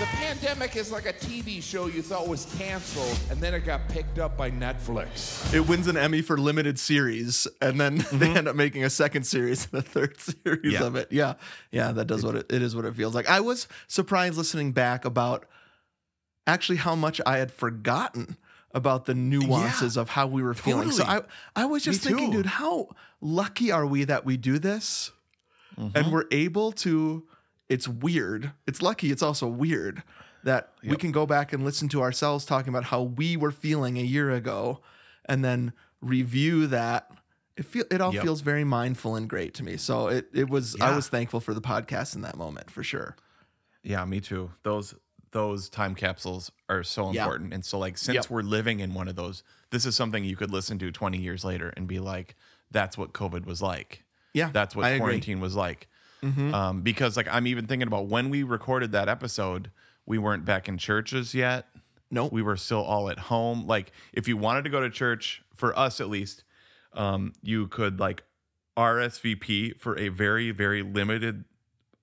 [0.00, 3.88] The pandemic is like a TV show you thought was canceled, and then it got
[3.88, 5.54] picked up by Netflix.
[5.54, 9.22] It wins an Emmy for limited series, and then they end up making a second
[9.22, 10.70] series and a third series Mm-hmm.
[10.70, 10.82] Yeah.
[10.86, 11.08] of it.
[11.12, 11.34] Yeah,
[11.70, 12.74] yeah, that does what it, it is.
[12.76, 13.30] What it feels like.
[13.30, 15.46] I was surprised listening back about
[16.46, 18.36] actually how much I had forgotten
[18.72, 20.90] about the nuances of how we were feeling.
[20.90, 21.22] So I,
[21.54, 22.36] I was just Me thinking, too.
[22.38, 22.88] dude, how
[23.20, 25.10] lucky are we that we do this,
[25.78, 25.96] Mm-hmm.
[25.98, 27.26] and we're able to.
[27.68, 28.52] It's weird.
[28.66, 29.10] It's lucky.
[29.10, 30.02] It's also weird
[30.44, 33.96] that we can go back and listen to ourselves talking about how we were feeling
[33.98, 34.80] a year ago,
[35.24, 37.10] and then review that.
[37.56, 38.22] It feel it all Yep.
[38.22, 39.76] feels very mindful and great to me.
[39.76, 40.76] So it it was.
[40.80, 43.16] I was thankful for the podcast in that moment for sure.
[43.82, 44.52] Yeah, me too.
[44.62, 44.94] Those
[45.34, 47.24] those time capsules are so Yeah.
[47.24, 47.52] important.
[47.52, 48.30] And so like since Yep.
[48.30, 51.44] we're living in one of those, this is something you could listen to 20 years
[51.44, 52.36] later and be like,
[52.70, 54.04] that's what COVID was like.
[54.32, 54.94] Yeah, That's what I agree.
[54.98, 55.04] Mm-hmm.
[55.04, 55.88] quarantine was like.
[56.22, 59.70] Um, because like I'm even thinking about when we recorded that episode,
[60.06, 61.66] we weren't back in churches yet.
[62.10, 62.32] Nope.
[62.32, 63.66] We were still all at home.
[63.66, 66.42] Like if you wanted to go to church, for us at least,
[66.94, 68.22] um, you could like
[68.76, 71.44] RSVP for a very, very limited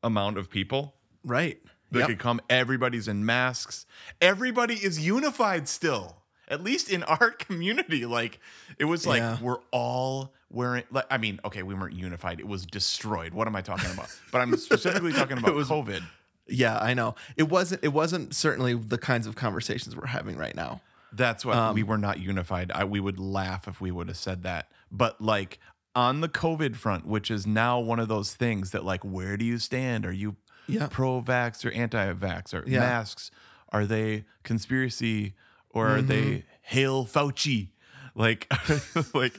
[0.03, 0.93] amount of people.
[1.23, 1.59] Right.
[1.91, 2.07] They Yep.
[2.09, 2.41] could come.
[2.49, 3.85] Everybody's in masks.
[4.21, 6.17] Everybody is unified still.
[6.47, 8.39] At least in our community, like
[8.77, 9.37] it was like Yeah.
[9.41, 10.83] we're all wearing.
[10.91, 12.39] Like, I mean, okay, we weren't unified.
[12.39, 13.33] It was destroyed.
[13.33, 14.07] What am I talking about?
[14.31, 16.01] But I'm specifically talking about was- COVID.
[16.47, 17.15] Yeah, I know.
[17.37, 17.83] It wasn't.
[17.83, 20.81] It wasn't certainly the kinds of conversations we're having right now.
[21.13, 22.71] That's why Um, we were not unified.
[22.73, 24.69] I, we would laugh if we would have said that.
[24.91, 25.59] But like
[25.95, 29.45] on the COVID front, which is now one of those things that like, where do
[29.45, 30.05] you stand?
[30.05, 30.35] Are you
[30.67, 30.87] Yeah.
[30.89, 32.79] pro-vax or anti-vax or Yeah.
[32.79, 33.31] masks?
[33.69, 35.33] Are they conspiracy
[35.69, 36.07] or are Mm-hmm.
[36.07, 37.69] they hail Fauci?
[38.15, 38.51] Like,
[39.13, 39.33] like,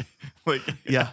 [0.47, 1.11] like, Yeah.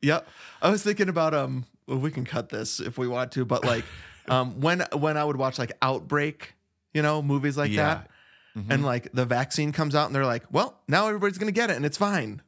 [0.00, 0.28] yep.
[0.60, 1.64] I was thinking about um.
[1.86, 3.84] Well, we can cut this if we want to, but like,
[4.28, 6.54] um, when when I would watch like Outbreak,
[6.94, 8.04] you know, movies like Yeah.
[8.54, 11.70] that, and like the vaccine comes out, and they're like, well, now everybody's gonna get
[11.70, 12.42] it, and it's fine.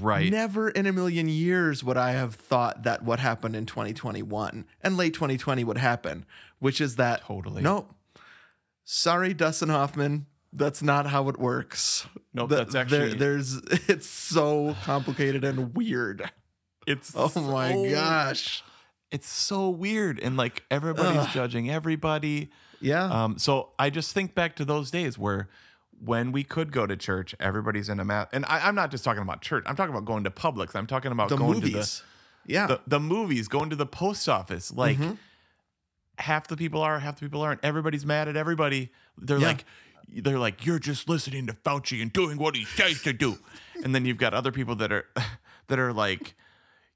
[0.00, 0.30] Right.
[0.30, 4.96] Never in a million years would I have thought that what happened in 2021 and
[4.96, 6.24] late 2020 would happen,
[6.58, 7.62] which is that Totally.
[7.62, 7.94] Nope.
[8.84, 10.26] Sorry, Dustin Hoffman.
[10.52, 12.06] That's not how it works.
[12.32, 13.56] Nope, Th- that's there- actually- there's
[13.88, 16.30] it's so complicated and weird.
[16.86, 18.62] It's Oh my gosh.
[19.10, 20.18] It's so weird.
[20.20, 21.30] And like everybody's Ugh.
[21.32, 22.50] judging everybody.
[22.80, 23.04] Yeah.
[23.24, 25.48] Um, so I just think back to those days where
[26.04, 28.28] when we could go to church, everybody's in a mask.
[28.32, 29.64] And I, I'm not just talking about church.
[29.66, 30.74] I'm talking about going to Publix.
[30.74, 32.02] I'm talking about the going movies.
[32.46, 32.66] to yeah.
[32.66, 34.72] the, the the movies, going to the post office.
[34.72, 35.14] Like Mm-hmm.
[36.18, 37.64] half the people are, half the people aren't.
[37.64, 38.90] Everybody's mad at everybody.
[39.16, 39.48] They're Yeah.
[39.48, 39.64] like,
[40.08, 43.38] they're like, you're just listening to Fauci and doing what he says to do.
[43.84, 45.06] and then you've got other people that are
[45.68, 46.34] that are like,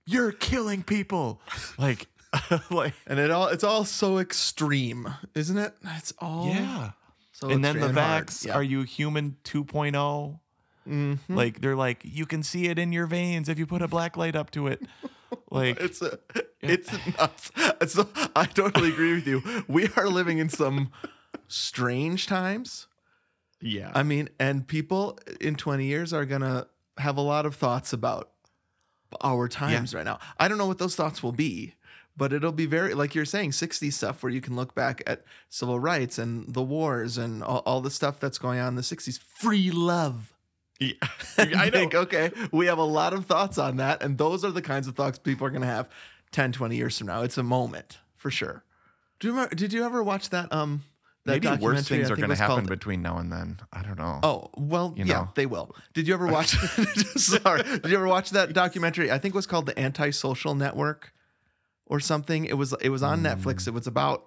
[0.07, 1.41] you're killing people.
[1.79, 2.07] Like,
[2.71, 5.75] like and it all it's all so extreme, isn't it?
[5.97, 6.93] It's all yeah.
[7.43, 8.55] So and then the vax, Yeah.
[8.55, 10.39] are you human 2.0?
[10.89, 11.35] Mm-hmm.
[11.37, 14.17] Like they're like, you can see it in your veins if you put a black
[14.17, 14.81] light up to it.
[15.51, 16.19] Like It's a,
[16.61, 17.51] it's nuts.
[17.95, 19.43] So I totally agree with you.
[19.67, 20.91] We are living in some
[21.49, 22.87] strange times.
[23.61, 23.91] yeah.
[23.95, 26.67] I mean, and people in 20 years are going to
[26.99, 28.31] have a lot of thoughts about
[29.23, 30.19] our times right now.
[30.39, 31.75] I don't know what those thoughts will be,
[32.17, 35.25] but it'll be very, like you're saying, 60s stuff where you can look back at
[35.49, 38.83] civil rights and the wars and all, all the stuff that's going on in the
[38.83, 39.19] 60s.
[39.19, 40.33] Free love.
[40.81, 40.93] Yeah.
[41.39, 44.03] I think, okay, we have a lot of thoughts on that.
[44.03, 45.89] And those are the kinds of thoughts people are going to have
[46.33, 47.23] 10, 20 years from now.
[47.23, 48.65] It's a moment for sure.
[49.21, 50.53] Do you remember, did you ever watch that?
[50.53, 50.83] Um,
[51.25, 53.61] that Maybe worse things are going to happen called- between now and then.
[53.73, 54.19] I don't know.
[54.25, 55.29] Oh well, You yeah, know.
[55.37, 55.73] they will.
[55.95, 56.49] Did you ever watch?
[57.17, 59.13] sorry, did you ever watch that documentary?
[59.13, 61.13] I think it was called the Antisocial Network,
[61.93, 62.45] or something.
[62.47, 63.69] It was it was on Netflix.
[63.69, 64.25] It was about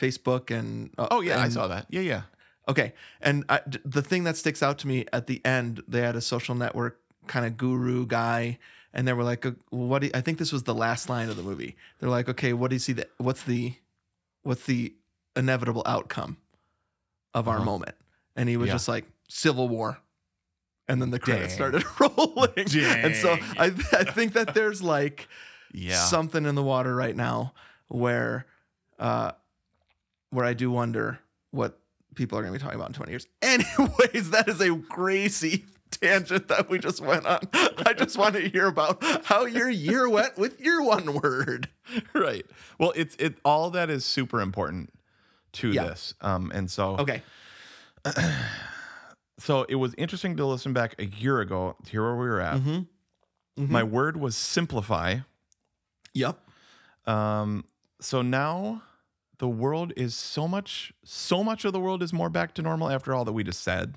[0.00, 1.08] Facebook and uh.
[1.10, 1.86] Oh yeah, I saw that.
[1.88, 2.22] Yeah, yeah.
[2.68, 6.16] Okay, and I, the thing that sticks out to me at the end, they had
[6.16, 8.58] a social network kind of guru guy,
[8.92, 11.28] and they were like, uh, "What?" Do you, I think this was the last line
[11.30, 11.76] of the movie.
[12.00, 12.92] They're like, "Okay, what do you see?
[12.94, 13.74] The, what's the,
[14.42, 14.94] what's the
[15.36, 16.38] inevitable outcome
[17.34, 17.64] of our Uh-huh.
[17.64, 17.94] moment?"
[18.34, 18.74] And he was Yeah.
[18.74, 19.98] just like, "Civil war."
[20.88, 21.56] And then the credits Dang.
[21.56, 22.66] started rolling.
[23.04, 25.28] And so I, I think that there's like
[25.72, 25.96] Yeah.
[26.04, 27.52] something in the water right now
[27.88, 28.46] where
[28.98, 29.32] uh
[30.30, 31.18] where I do wonder
[31.50, 31.78] what
[32.14, 33.26] people are going to be talking about in 20 years.
[33.42, 37.40] Anyways, that is a crazy tangent that we just went on.
[37.52, 41.68] I just want to hear about how your year went with your one word.
[42.14, 42.44] right.
[42.78, 44.92] Well, it's it all that is super important
[45.52, 45.84] to Yeah.
[45.84, 46.14] this.
[46.20, 47.22] Um, and so Okay.
[49.38, 52.40] so it was interesting to listen back a year ago to hear where we were
[52.40, 52.56] at.
[52.56, 53.72] Mm-hmm.
[53.72, 55.18] My word was simplify.
[56.16, 56.38] Yep.
[57.06, 57.64] Um,
[58.00, 58.82] so now
[59.38, 62.90] the world is so much, so much of the world is more back to normal
[62.90, 63.94] after all that we just said.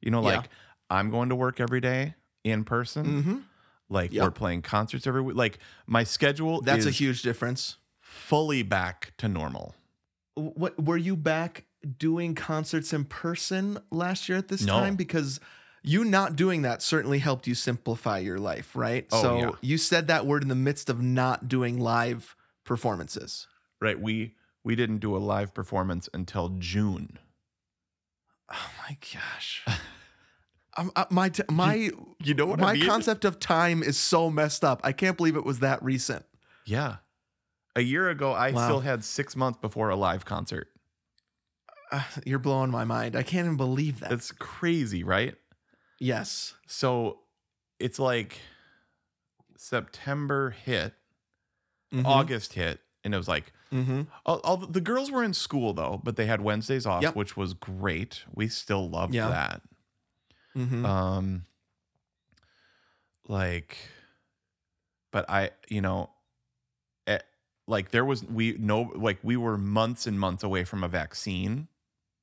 [0.00, 0.36] You know, Yeah.
[0.38, 0.48] like
[0.88, 3.06] I'm going to work every day in person.
[3.06, 3.36] Mm-hmm.
[3.88, 4.22] Like Yep.
[4.24, 5.36] we're playing concerts every week.
[5.36, 7.76] Like my schedule That's a huge difference.
[7.98, 9.74] fully back to normal.
[10.36, 11.64] What were you back
[11.98, 14.74] doing concerts in person last year at this No.
[14.74, 14.96] time?
[14.96, 15.40] Because
[15.82, 19.06] you not doing that certainly helped you simplify your life, right?
[19.12, 19.50] Oh, so yeah.
[19.60, 23.46] you said that word in the midst of not doing live performances.
[23.80, 23.98] Right.
[24.00, 27.18] We we didn't do a live performance until June.
[28.52, 29.64] Oh my gosh.
[30.76, 31.90] Um, uh, my t- my
[32.22, 32.86] You know what I my mean?
[32.86, 34.80] concept of time is so messed up.
[34.84, 36.24] I can't believe it was that recent.
[36.64, 36.98] Yeah.
[37.74, 38.66] A year ago, I Wow.
[38.66, 40.68] still had six months before a live concert.
[41.90, 43.16] Uh, you're blowing my mind.
[43.16, 44.12] I can't even believe that.
[44.12, 45.34] It's crazy, right?
[46.00, 46.54] Yes.
[46.66, 47.20] So
[47.78, 48.40] it's like
[49.56, 50.94] September hit,
[51.92, 52.04] Mhm.
[52.04, 54.06] August hit, and it was like Mhm.
[54.26, 57.14] all, all the, girls were in school though, but they had Wednesdays off, Yep.
[57.16, 58.24] which was great.
[58.32, 59.28] We still loved Yeah.
[59.28, 59.62] that.
[60.56, 60.84] Mhm.
[60.84, 61.46] Um,
[63.28, 63.76] like,
[65.12, 66.10] but I, you know,
[67.06, 67.18] eh,
[67.66, 71.68] like there was we no like we were months and months away from a vaccine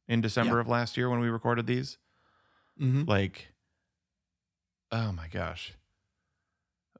[0.08, 0.62] in December Yeah.
[0.62, 1.98] of last year when we recorded these.
[2.80, 3.08] Mhm.
[3.08, 3.50] Like,
[4.92, 5.74] oh my gosh.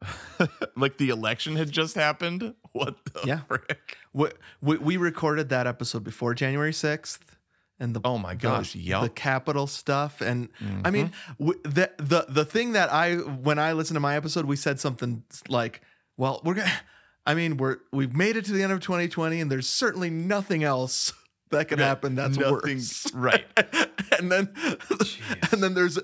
[0.76, 2.54] like the election had just happened.
[2.72, 3.40] What the Yeah.
[3.48, 3.98] frick?
[4.14, 4.30] We,
[4.62, 7.36] we we recorded that episode before January sixth,
[7.80, 9.02] and the Oh my gosh, the, yup.
[9.04, 10.50] the Capitol stuff, and
[10.86, 11.08] I mean
[11.40, 11.44] Mm-hmm.
[11.48, 14.80] w- the the the thing that I when I listened to my episode, we said
[14.80, 15.82] something like,
[16.18, 16.72] "Well, we're gonna."
[17.26, 20.64] I mean, we're we've made it to the end of 2020, and there's certainly nothing
[20.64, 21.12] else
[21.52, 23.12] that could Yeah, happen that's nothing- worse.
[23.14, 23.46] right.
[24.20, 24.50] and then
[25.52, 25.98] and then there's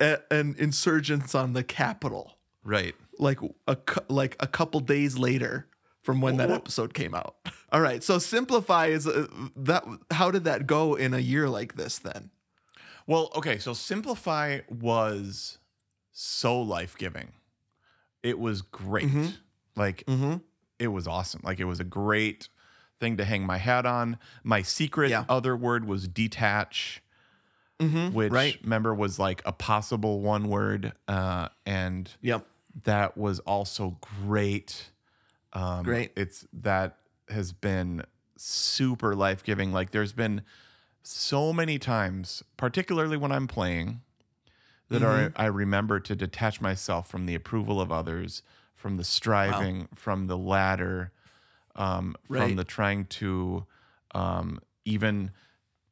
[0.00, 2.94] a, an insurgence on the Capitol, Right.
[3.18, 3.76] like a
[4.08, 5.66] like a couple days later
[6.02, 7.36] from when that episode came out.
[7.72, 9.26] All right, so simplify is uh,
[9.56, 9.84] that.
[10.10, 11.98] How did that go in a year like this?
[11.98, 12.30] Then
[13.06, 15.58] Well, okay, so Simplify was
[16.12, 17.32] so life giving.
[18.22, 19.06] It was great.
[19.08, 19.34] Mhm.
[19.76, 20.36] Like mm-hmm.
[20.78, 21.40] it was awesome.
[21.44, 22.48] Like it was a great
[23.00, 24.18] thing to hang my hat on.
[24.44, 25.24] My secret Yeah.
[25.28, 27.02] other word was detach,
[27.80, 28.12] Mm-hmm.
[28.14, 28.58] which right.
[28.62, 30.92] remember was like a possible one word.
[31.08, 32.46] Uh, and Yep.
[32.84, 34.90] that was also great.
[35.54, 36.12] Um, Great.
[36.14, 36.98] It's that
[37.30, 38.02] has been
[38.36, 39.72] super life giving.
[39.72, 40.42] Like there's been
[41.02, 44.02] so many times, particularly when I'm playing,
[44.90, 45.40] that Mm-hmm.
[45.40, 48.42] I, I remember to detach myself from the approval of others,
[48.74, 51.12] from the striving, from the ladder,
[51.76, 53.66] um, from the trying to
[54.14, 55.30] um, even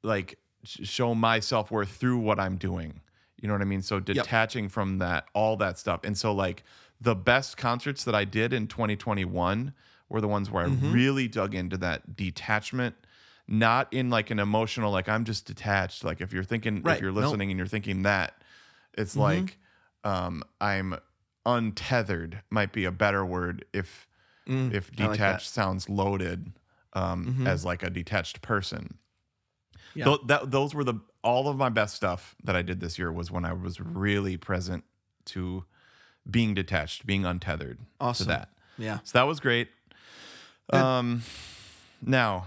[0.03, 3.01] like show my self worth through what I'm doing.
[3.41, 3.83] You know what I mean?
[3.83, 6.01] So detaching from that, all that stuff.
[6.03, 6.65] And so, like,
[7.01, 9.73] the best concerts that I did in 2021
[10.09, 10.93] were the ones where I Mm-hmm.
[10.93, 12.97] really dug into that detachment,
[13.47, 16.03] not in like an emotional, like, I'm just detached.
[16.03, 16.97] Like, if you're thinking, Right.
[16.97, 17.23] if you're Nope.
[17.23, 18.43] listening and you're thinking that,
[18.95, 19.21] it's Mm-hmm.
[19.23, 19.59] like,
[20.03, 20.97] um, I'm
[21.47, 24.08] untethered, might be a better word if
[24.49, 25.47] Mm, if like detached.
[25.51, 25.61] Mm-hmm.
[25.61, 26.53] sounds loaded
[26.95, 28.99] um, as like a detached person.
[29.95, 30.05] Yeah.
[30.07, 33.13] Tho- that, those were the all of my best stuff that I did this year
[33.13, 34.85] was when I was really present
[35.27, 35.65] to
[36.31, 38.25] being detached, being untethered Awesome.
[38.27, 38.49] to that.
[38.79, 38.99] Yeah.
[39.05, 39.69] So that was great.
[40.71, 40.81] Good.
[40.81, 41.23] Um,
[42.03, 42.47] now,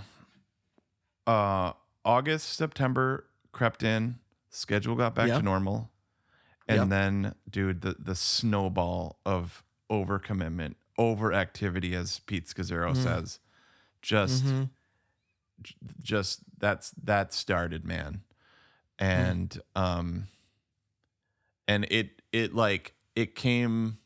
[1.28, 1.74] uh,
[2.06, 5.38] August, September crept in, schedule got back Yeah.
[5.38, 5.92] to normal,
[6.68, 6.90] and Yep.
[6.90, 13.04] then, dude, the the snowball of overcommitment, overactivity, as Pete Scazzero Mm.
[13.04, 13.40] says,
[14.02, 14.70] just, Mhm.
[15.62, 18.22] j- just that's that started, man,
[19.00, 20.28] and um,
[21.68, 23.98] and it it like it came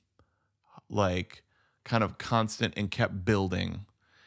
[0.89, 1.43] like
[1.83, 3.85] kind of constant and kept building.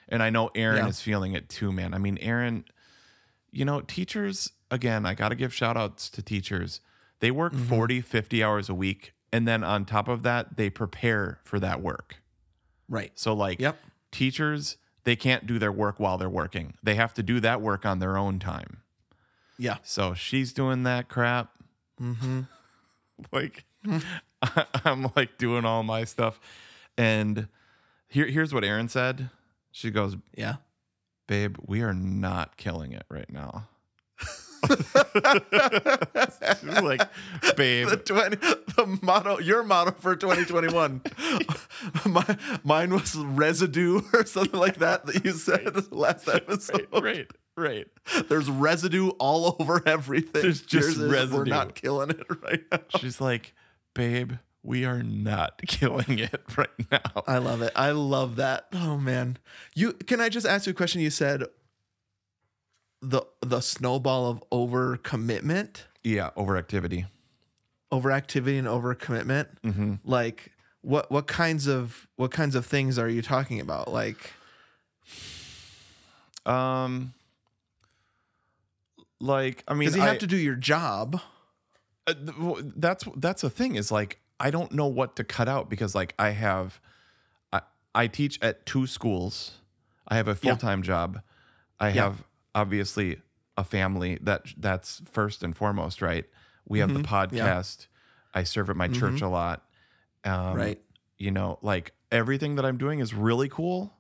[0.09, 0.89] And I know Aaron Yeah.
[0.89, 1.93] is feeling it too, man.
[1.93, 2.65] I mean, Aaron,
[3.51, 6.81] you know, teachers, again, I got to give shout outs to teachers.
[7.21, 7.69] They work Mm-hmm.
[7.69, 9.13] 40, 50 hours a week.
[9.33, 12.23] And then on top of that, they prepare for that work.
[12.89, 13.13] Right.
[13.15, 13.79] So, like, Yep.
[14.11, 16.75] teachers, they can't do their work while they're working.
[16.83, 18.83] They have to do that work on their own time.
[19.59, 19.79] Yeah.
[19.83, 21.51] So she's doing that crap.
[22.01, 22.43] Mm-hmm.
[23.33, 23.65] like
[24.85, 26.39] I'm like doing all my stuff.
[26.97, 27.49] And
[28.09, 29.31] here here's what Erin said.
[29.73, 30.57] She goes, Yeah.
[31.27, 33.69] "Babe, we are not killing it right now."
[36.61, 37.03] She's like,
[37.57, 41.03] "Babe, The, 20, the motto, your motto for 2021.
[42.07, 46.87] My, mine was residue or something like that that you said last episode.
[46.93, 48.29] right, right, right.
[48.29, 50.43] There's residue all over everything.
[50.43, 52.81] There's just Yours is, We're not killing it right now.
[52.99, 53.55] She's like,
[53.95, 54.33] babe,
[54.63, 57.23] we are not killing it right now.
[57.27, 57.73] I love it.
[57.77, 58.67] I love that.
[58.73, 59.39] Oh man.
[59.75, 61.01] You can I just ask you a question?
[61.01, 61.45] You said
[63.01, 67.07] the the snowball of overcommitment, yeah, overactivity.
[67.93, 69.47] overactivity and overcommitment.
[69.65, 69.95] Mm-hmm.
[70.05, 73.93] Like what what kinds of what kinds of things are you talking about?
[73.93, 74.33] Like
[76.47, 77.13] Um,
[79.21, 81.21] like I mean, you I- have to do your job.
[82.07, 82.15] uh,
[82.77, 86.15] that's that's the thing is like I don't know what to cut out because like
[86.19, 86.81] I have
[87.53, 87.61] I,
[87.95, 89.59] I teach at two schools.
[90.07, 91.21] I have a full-time job.
[91.79, 92.05] I Yeah.
[92.05, 92.25] have
[92.55, 93.21] obviously
[93.57, 96.25] a family that that's first and foremost, right?
[96.67, 97.35] We have the Mm-hmm.
[97.37, 97.47] Yeah.
[97.57, 97.87] podcast.
[98.35, 99.65] I serve at my church a lot.
[100.25, 100.81] Um, Right.
[101.17, 103.95] You know, like everything that I'm doing is really cool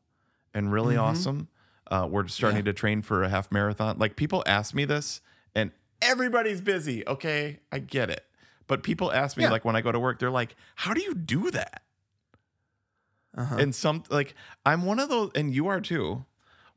[0.54, 1.48] and really awesome.
[1.90, 2.66] Uh, we're starting Mm-hmm.
[2.66, 2.72] Yeah.
[2.72, 3.98] to train for a half marathon.
[3.98, 5.20] Like people ask me this,
[5.54, 5.72] and
[6.02, 7.06] everybody's busy.
[7.08, 8.24] Okay, I get it.
[8.66, 9.50] But people ask me, Yeah.
[9.50, 11.82] like when I go to work, they're like, "How do you do that?"
[13.36, 13.56] Uh-huh.
[13.58, 14.34] And some like
[14.66, 16.24] I'm one of those, and you are too.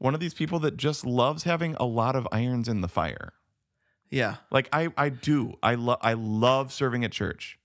[0.01, 3.33] One of these people that just loves having a lot of irons in the fire.
[4.09, 4.37] yeah.
[4.49, 5.53] Like I, I do.
[5.61, 5.99] I love.
[6.01, 7.59] I love serving at church.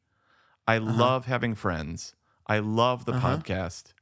[0.69, 0.93] I Uh-huh.
[0.93, 2.15] love having friends.
[2.47, 3.39] I love the Uh-huh.
[3.39, 3.95] podcast.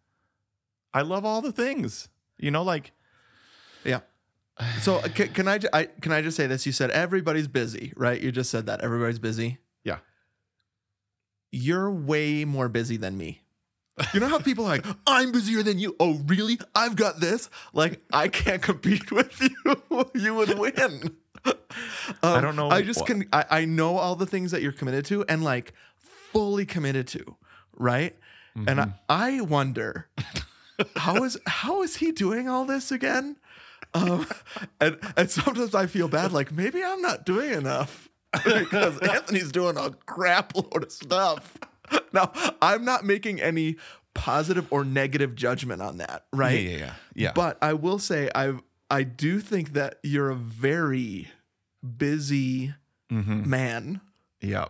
[0.92, 2.08] I love all the things.
[2.36, 2.90] You know, like
[3.84, 4.00] Yeah.
[4.80, 6.66] So uh, can, can I, I can I just say this?
[6.66, 8.20] You said everybody's busy, right?
[8.20, 9.58] You just said that everybody's busy.
[9.84, 9.98] Yeah.
[11.52, 13.42] You're way more busy than me.
[14.12, 15.94] You know how people are like, I'm busier than you.
[16.00, 16.58] Oh, really?
[16.74, 17.48] I've got this.
[17.72, 20.10] Like, I can't compete with you.
[20.14, 21.16] you would win.
[22.22, 23.28] Um, don't know I just what- can.
[23.32, 25.74] I, I know all the things that you're committed to and like
[26.32, 27.36] fully committed to,
[27.76, 28.16] right?
[28.56, 28.90] And Mm-hmm.
[29.08, 30.08] I, I wonder
[30.96, 33.36] how is how is he doing all this again?
[33.94, 34.26] Um,
[34.80, 38.08] and and sometimes I feel bad, like maybe I'm not doing enough
[38.44, 41.58] because Anthony's doing a crap load of stuff.
[42.12, 42.32] Now
[42.62, 43.76] I'm not making any
[44.14, 46.60] positive or negative judgment on that, right?
[46.62, 47.32] yeah, yeah, yeah, yeah.
[47.34, 48.54] But I will say I
[48.90, 51.28] I do think that you're a very
[51.96, 52.74] busy
[53.10, 53.46] Mhm.
[53.46, 54.00] man.
[54.40, 54.66] yeah,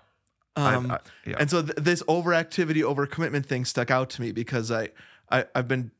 [0.56, 1.36] I- Um, I- yeah.
[1.38, 4.90] And so th- this overactivity, overcommitment thing stuck out to me because I,
[5.30, 5.90] I I've been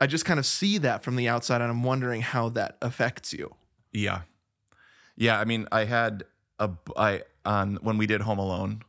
[0.00, 3.32] I just kind of see that from the outside and I'm wondering how that affects
[3.32, 3.56] you.
[3.92, 4.20] Yeah.
[5.16, 6.22] Yeah, I mean, I had
[6.60, 8.82] a I on when we did Home Alone,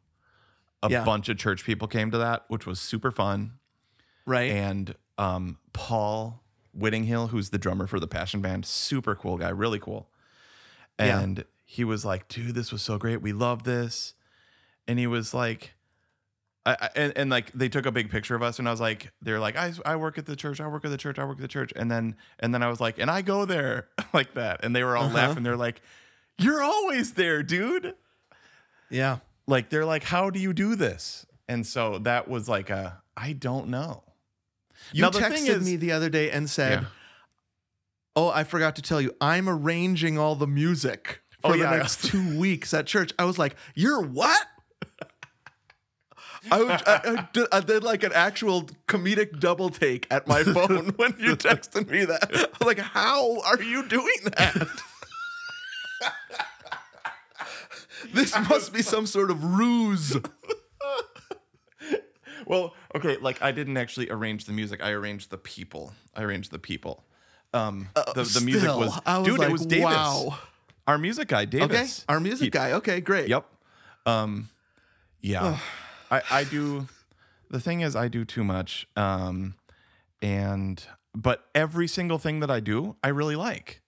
[0.83, 1.03] a Yeah.
[1.03, 3.53] bunch of church people came to that, which was super fun.
[4.25, 4.51] Right.
[4.51, 9.79] And um Paul Whittinghill, who's the drummer for the Passion Band, super cool guy, really
[9.79, 10.09] cool.
[10.99, 11.19] Yeah.
[11.19, 13.21] And he was like, "Dude, this was so great.
[13.21, 14.13] We love this."
[14.87, 15.75] And he was like
[16.65, 18.81] I, I- and, and like they took a big picture of us and I was
[18.81, 21.23] like they're like I, I work at the church I work at the church I
[21.25, 23.87] work at the church and then and then I was like and I go there
[24.13, 25.15] like that and they were all Uh-huh.
[25.15, 25.81] laughing they're like
[26.37, 27.95] you're always there dude
[28.89, 29.19] yeah.
[29.49, 33.33] Like they're like how do you do this and so that was like a I
[33.33, 34.03] don't know
[34.93, 36.87] You Now, texted is- me the other day and said, Yeah.
[38.15, 41.63] "Oh, I forgot to tell you, I'm arranging all the music oh, for Oh, the
[41.65, 44.45] yeah, next two weeks at church." I was like, "You're what?"
[46.51, 50.43] I, was- I, I did, I did like an actual comedic double take at my
[50.55, 52.29] phone when you texted me that.
[52.33, 54.67] I was like, "How are you doing that?"
[58.13, 60.17] This must be some sort of ruse.
[62.45, 66.51] well okay like I didn't actually arrange the music I arranged the people I arranged
[66.51, 67.03] the people
[67.53, 70.37] um the, the music Still, was was dude like, it was Davis wow.
[70.87, 72.71] our music guy Okay, Davis our music He- guy.
[72.73, 73.27] Okay, great.
[73.29, 73.45] Yep.
[74.05, 74.49] Um
[75.21, 75.57] yeah.
[76.09, 76.87] I I do
[77.49, 79.55] the thing is I do too much um
[80.21, 80.83] and
[81.15, 83.81] but every single thing that I do I really like.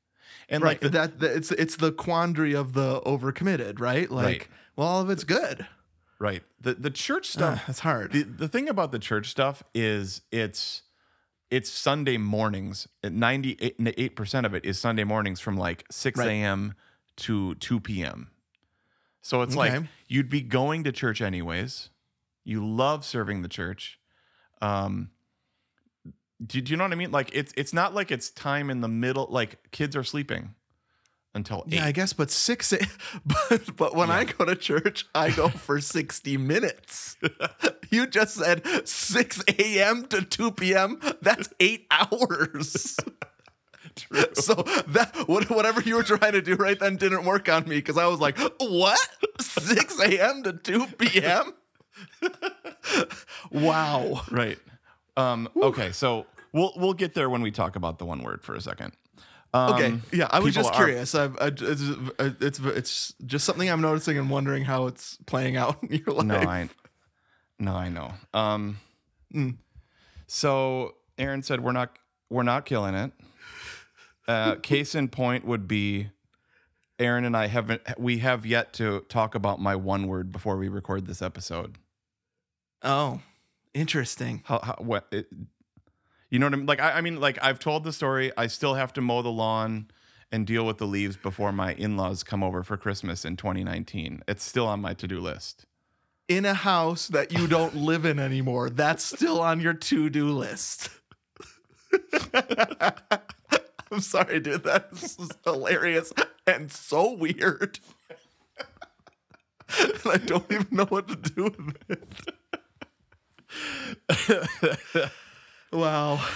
[0.51, 4.25] And right like the, that, that it's it's the quandary of the overcommitted right like
[4.25, 4.47] Right.
[4.75, 5.65] well all of it's good
[6.19, 6.43] right.
[6.59, 10.21] The the church stuff Ah, that's hard the the thing about the church stuff is
[10.31, 10.83] it's
[11.49, 12.87] it's Sunday mornings.
[13.03, 16.27] 98 percent of it is Sunday mornings from like 6 Right.
[16.29, 16.75] a.m.
[17.17, 18.31] to 2 p.m.
[19.21, 21.89] So it's like you'd be going to church anyways.
[22.43, 23.99] You love serving the church.
[24.61, 25.09] Um,
[26.45, 27.11] do, do you know what I mean?
[27.11, 29.27] Like it's it's not like it's time in the middle.
[29.29, 30.55] Like kids are sleeping
[31.33, 31.75] until eight.
[31.75, 32.79] yeah i guess but six a-
[33.25, 37.15] but but when i go to church i go for 60 minutes
[37.89, 42.97] you just said 6 a.m to 2 p.m that's eight hours
[44.33, 44.55] so
[44.89, 47.97] that what, whatever you were trying to do right then didn't work on me because
[47.97, 48.99] i was like what
[49.39, 51.53] 6 a.m to 2 p.m
[53.51, 54.57] wow Right.
[55.17, 58.55] Um, okay, so we'll we'll get there when we talk about the one word for
[58.55, 58.93] a second.
[59.53, 61.13] Okay, Um, yeah, I was just curious.
[61.13, 61.61] I, it's,
[62.39, 66.25] it's it's just something I'm noticing and wondering how it's playing out in your life.
[66.25, 66.69] No, I
[67.59, 68.13] no, I know.
[68.33, 68.77] Um,
[69.33, 69.57] Mm.
[70.27, 71.97] so Aaron said we're not
[72.29, 73.11] we're not killing it.
[74.27, 76.09] Uh, case in point would be
[76.99, 80.67] Aaron and I haven't we have yet to talk about my one word before we
[80.69, 81.77] record this episode.
[82.83, 83.21] Oh,
[83.73, 84.43] interesting.
[84.45, 85.27] How, how what it,
[86.31, 86.65] you know what I mean?
[86.65, 88.31] Like I, I mean, like I've told the story.
[88.37, 89.91] I still have to mow the lawn
[90.31, 94.23] and deal with the leaves before my in-laws come over for Christmas in 2019.
[94.29, 95.65] It's still on my to-do list.
[96.29, 100.89] In a house that you don't live in anymore, that's still on your to-do list.
[102.33, 104.63] I'm sorry, dude.
[104.63, 106.13] That's hilarious
[106.47, 107.79] and so weird.
[109.77, 111.99] and I don't even know what to do with
[114.95, 115.11] it.
[115.71, 116.23] Wow.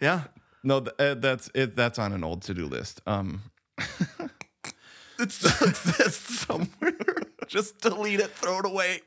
[0.00, 0.24] Yeah.
[0.62, 1.74] No, th- uh, that's it.
[1.74, 3.00] That's on an old to-do list.
[3.06, 3.42] Um,
[5.18, 5.42] It's
[6.00, 6.92] it's somewhere.
[7.46, 9.00] Just delete it, throw it away.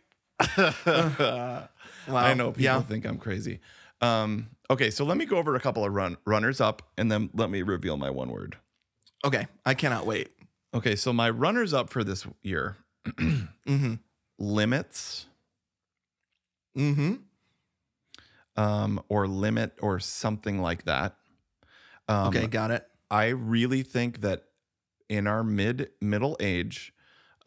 [0.58, 1.68] wow.
[2.08, 2.82] I know people Yeah.
[2.82, 3.60] think I'm crazy.
[4.02, 7.30] Um, okay, so let me go over a couple of run runners up, and then
[7.36, 8.58] let me reveal my one word.
[9.24, 9.46] Okay.
[9.66, 10.30] I cannot wait.
[10.74, 13.94] Okay, so my runners up for this year: Mm-hmm.
[14.40, 15.28] limits,
[16.78, 17.16] Mm-hmm.
[18.60, 21.16] Um, or limit, or something like that.
[22.10, 22.86] Um, Okay, got it.
[23.10, 24.44] I really think that
[25.08, 26.94] in our mid middle age,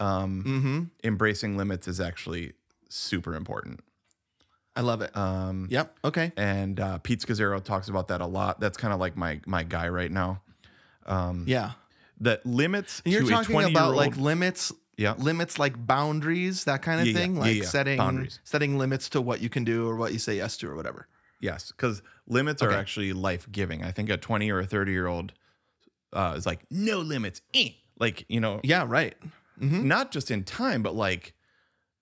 [0.00, 0.82] um, Mm-hmm.
[1.04, 2.52] embracing limits is actually
[2.88, 3.80] super important.
[4.74, 5.14] I love it.
[5.14, 5.98] Um, Yep.
[6.04, 6.32] Okay.
[6.36, 8.58] and uh, Pete Scazzero talks about that a lot.
[8.58, 10.40] That's kind of like my my guy right now.
[11.04, 11.72] Um, Yeah.
[12.20, 15.14] That limits And you're talking about like limits, Yeah.
[15.18, 17.64] limits like boundaries, that kind of Yeah, thing, Yeah, like yeah.
[17.64, 18.40] setting Boundaries.
[18.44, 21.08] setting limits to what you can do or what you say yes to or whatever.
[21.40, 23.82] yes, because limits are actually life giving.
[23.82, 25.32] I think a 20 or a 30 year old
[26.12, 27.70] uh, is like no limits, eh.
[27.98, 28.84] like you know, Yeah.
[28.86, 29.14] Right.
[29.60, 29.86] Mm-hmm.
[29.88, 31.34] not just in time, but like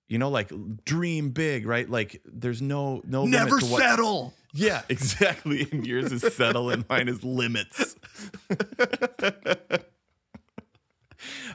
[0.09, 0.51] you know, like
[0.84, 1.88] dream big, right?
[1.88, 4.34] Like there's no no Never what- settle.
[4.53, 5.68] Yeah, exactly.
[5.70, 7.95] And yours is settle, and mine is limits.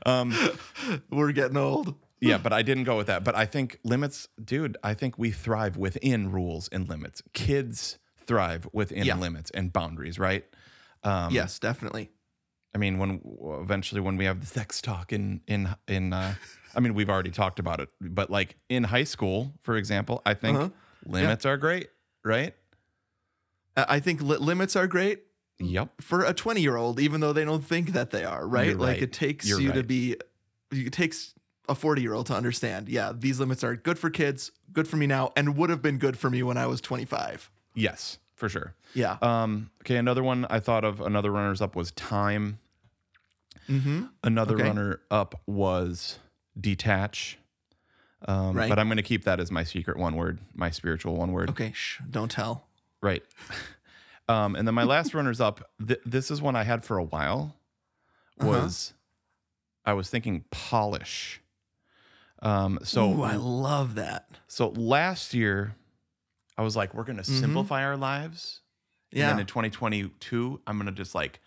[0.06, 0.34] um,
[1.10, 1.96] We're getting old.
[2.22, 3.24] yeah, but I didn't go with that.
[3.24, 4.78] But I think limits, dude.
[4.84, 7.22] I think we thrive within rules and limits.
[7.34, 9.18] Kids thrive within Yeah.
[9.18, 10.46] limits and boundaries, right?
[11.04, 12.10] Um, yes, definitely.
[12.74, 13.22] I mean, when
[13.62, 16.34] eventually when we have the sex talk in in in, uh,
[16.76, 20.34] I mean, we've already talked about it, but like in high school, for example, I
[20.34, 20.70] think Uh-huh.
[21.06, 21.90] limits are great,
[22.24, 22.54] right?
[23.78, 25.24] I I think li- limits are great
[25.60, 26.02] Yep.
[26.02, 28.68] for a 20 year old, even though they don't think that they are, right?
[28.68, 29.04] You're Like right.
[29.04, 30.18] it takes You're you to be,
[30.72, 31.34] it takes
[31.70, 34.98] a 40 year old to understand, yeah, these limits are good for kids, good for
[34.98, 37.50] me now, and would have been good for me when I was 25.
[37.74, 38.74] Yes, for sure.
[38.94, 39.18] Yeah.
[39.22, 42.60] Um, okay, another one I thought of, another runners up was time.
[43.70, 44.04] mm-hmm.
[44.24, 44.64] Another Okay.
[44.64, 46.20] runner up was
[46.60, 47.38] detach.
[48.28, 48.70] Um, Right.
[48.70, 51.50] But I'm going to keep that as my secret one word, my spiritual one word.
[51.52, 51.72] Okay.
[51.74, 52.66] Shh, don't tell.
[53.02, 53.24] Right.
[54.28, 57.04] Um, and then my last runners up, th- this is one I had for a
[57.04, 57.56] while,
[58.40, 58.50] Uh-huh.
[58.50, 58.94] was
[59.86, 61.42] I was thinking polish.
[62.42, 64.28] Um, so Ooh, I love that.
[64.48, 65.76] so last year,
[66.58, 68.62] I was like, we're going to simplify our lives.
[69.12, 69.28] And Yeah.
[69.30, 71.40] then in 2022, I'm going to just like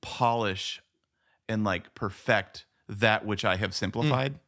[0.00, 0.82] polish
[1.48, 4.38] and like perfect that which I have simplified.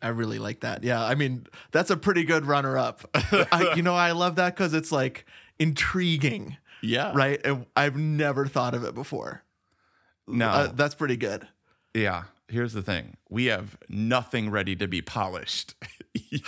[0.00, 0.84] I really like that.
[0.84, 3.02] Yeah, I mean that's a pretty good runner up.
[3.52, 5.26] I, you know, I love that because it's like
[5.58, 7.12] intriguing, Yeah.
[7.14, 7.40] right?
[7.44, 9.42] And I've never thought of it before.
[10.26, 11.48] Now, Uh, that's pretty good.
[11.94, 15.74] yeah, here's the thing we have nothing ready to be polished.
[16.14, 16.38] you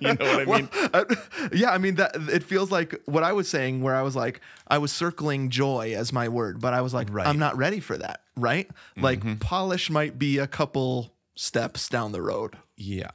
[0.00, 0.68] know what I mean?
[0.72, 1.04] Well, uh,
[1.52, 4.40] yeah, I mean that it feels like what I was saying, where I was like,
[4.68, 7.26] I was circling joy as my word, but I was like, Right.
[7.26, 8.68] I'm not ready for that, right?
[8.96, 12.56] Like polish might be a couple steps down the road.
[12.76, 13.10] Yeah,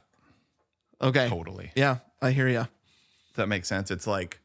[1.00, 1.28] Okay.
[1.28, 1.72] totally.
[1.74, 2.66] Yeah, I hear you.
[3.36, 3.90] That makes sense.
[3.90, 4.40] It's like,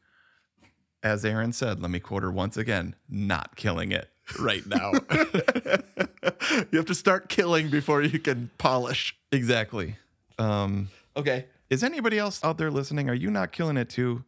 [1.06, 4.92] as Aaron said, let me quote her once again not killing it right now.
[6.72, 9.16] You have to start killing before you can polish.
[9.32, 9.96] exactly.
[10.38, 11.46] Um, Okay.
[11.70, 13.08] is anybody else out there listening?
[13.08, 14.24] Are you not killing it too?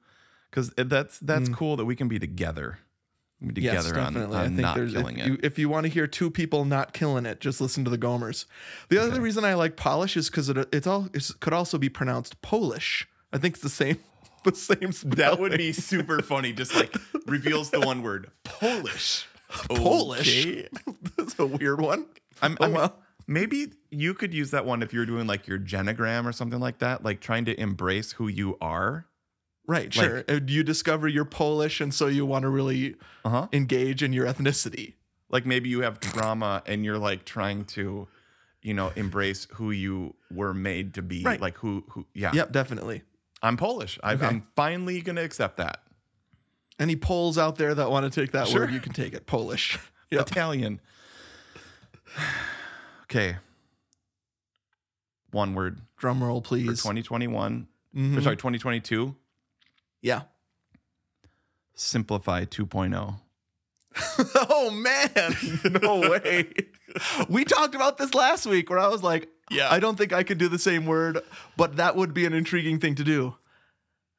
[0.51, 2.79] Because that's that's cool that we can be together.
[3.41, 3.65] We be Mm.
[3.65, 4.37] Yes, together on, definitely.
[4.39, 5.29] I think not there's killing if it.
[5.29, 7.99] you, if you want to hear two people not killing it, just listen to the
[7.99, 8.47] Gomers.
[8.89, 11.89] The other reason I like polish is because it it's all it could also be
[11.89, 13.07] pronounced Polish.
[13.33, 13.99] I think it's the same
[14.45, 14.93] the same.
[15.17, 16.53] that would be super funny.
[16.53, 16.95] Just like
[17.27, 19.27] reveals the one word Polish.
[19.49, 20.47] Polish.
[20.47, 20.69] Okay.
[21.17, 22.07] That's a weird one.
[22.43, 22.97] I'm, Oh, I'm- well.
[23.27, 26.79] maybe you could use that one if you're doing like your genogram or something like
[26.79, 29.07] that, like trying to embrace who you are.
[29.67, 30.25] Right, sure.
[30.29, 33.49] Uh, you discover you're Polish, and so you want to really Uh huh.
[33.53, 34.95] engage in your ethnicity.
[35.31, 38.09] Like maybe you have trauma and you're like trying to,
[38.63, 41.23] you know, embrace who you were made to be.
[41.23, 41.39] Right.
[41.41, 42.33] Like who who yeah.
[42.33, 43.03] Yep, definitely.
[43.43, 43.99] I'm Polish.
[44.03, 44.27] I, Okay.
[44.27, 45.83] I'm finally gonna accept that.
[46.79, 48.61] Any Poles out there that want to take that Sure.
[48.63, 49.27] word, you can take it.
[49.27, 49.79] Polish.
[50.11, 50.29] Yep.
[50.31, 50.81] Italian.
[53.03, 53.37] okay.
[55.33, 56.67] One word Drum roll, for please.
[56.83, 57.69] 2021.
[57.95, 58.17] Mhm.
[58.17, 59.15] Or sorry, 2022.
[60.01, 60.23] Yeah.
[61.75, 62.47] Simplify oh.
[62.47, 63.21] 2.0.
[64.49, 65.37] oh man,
[65.83, 66.49] no way.
[67.29, 69.69] we talked about this last week where I was like, Yeah.
[69.71, 71.21] I don't think I could do the same word,
[71.57, 73.35] but that would be an intriguing thing to do.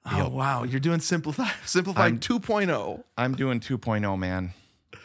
[0.05, 3.03] Oh wow, you're doing simplify simplify I'm- 2.0.
[3.17, 4.53] I'm doing 2.0, man.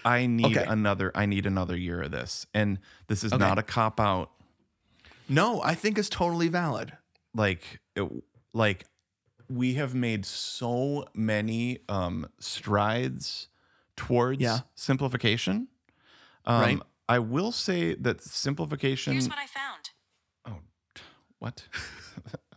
[0.05, 0.65] I need Okay.
[0.67, 2.47] another I need another year of this.
[2.55, 3.41] And this is Okay.
[3.41, 4.31] not a cop out.
[5.29, 6.93] No, I think it's totally valid.
[7.35, 8.11] Like it,
[8.53, 8.85] like
[9.51, 13.49] we have made so many um strides
[13.97, 14.61] towards Yeah.
[14.75, 15.69] simplification.
[16.47, 16.79] Um Right.
[17.09, 19.91] I will say that simplification Here's what I found.
[21.39, 21.67] What?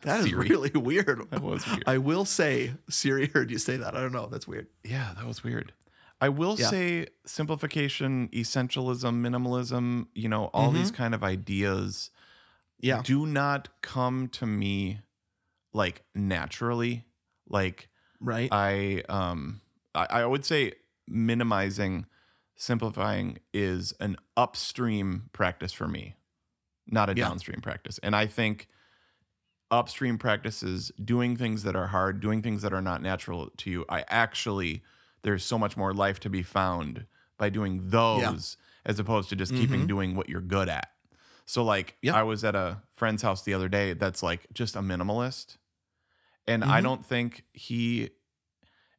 [0.01, 0.47] That is Siri.
[0.49, 1.28] really weird.
[1.32, 1.84] That was weird.
[1.88, 3.95] I will say Siri heard you say that.
[3.95, 4.28] I don't know.
[4.28, 4.67] That's weird.
[4.84, 5.73] Yeah, that was weird.
[6.21, 6.69] I will Yeah.
[6.69, 10.95] say simplification, essentialism, minimalism, you know, all these Mm-hmm.
[10.97, 12.11] kind of ideas
[12.80, 13.01] Yeah.
[13.01, 14.99] do not come to me
[15.73, 17.05] like naturally.
[17.49, 17.89] Like
[18.21, 18.49] Right.
[18.51, 19.61] I um
[19.95, 20.73] I, I would say
[21.07, 22.05] minimizing,
[22.55, 26.16] simplifying is an upstream practice for me,
[26.90, 27.26] not a Yeah.
[27.26, 28.00] downstream practice.
[28.04, 28.68] And I think
[29.70, 33.86] upstream practices, doing things that are hard, doing things that are not natural to you,
[33.90, 34.84] I actually
[35.24, 37.06] there's so much more life to be found
[37.38, 40.90] by doing those as opposed to just keeping doing what you're good at.
[41.46, 42.08] So like Mm-hmm.
[42.08, 42.16] Yeah.
[42.16, 45.58] I was at a friend's house the other day that's like just a minimalist.
[46.48, 46.84] And I Mhm.
[46.84, 48.12] don't think he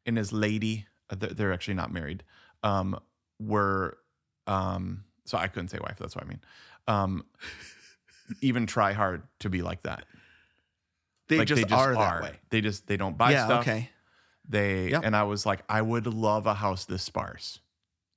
[0.06, 2.24] and his lady, uh, they're they're actually not married,
[2.62, 2.98] um,
[3.38, 3.98] were,
[4.46, 5.96] um, so I couldn't say wife.
[5.98, 6.40] That's what I mean.
[6.88, 7.24] Um,
[8.40, 10.04] even try hard to be like that.
[11.28, 12.36] they, like just are that way.
[12.50, 13.44] They just they don't buy yeah.
[13.46, 13.60] stuff.
[13.62, 13.90] Okay.
[14.48, 15.02] They Yep.
[15.04, 17.60] and I was like, I would love a house this sparse.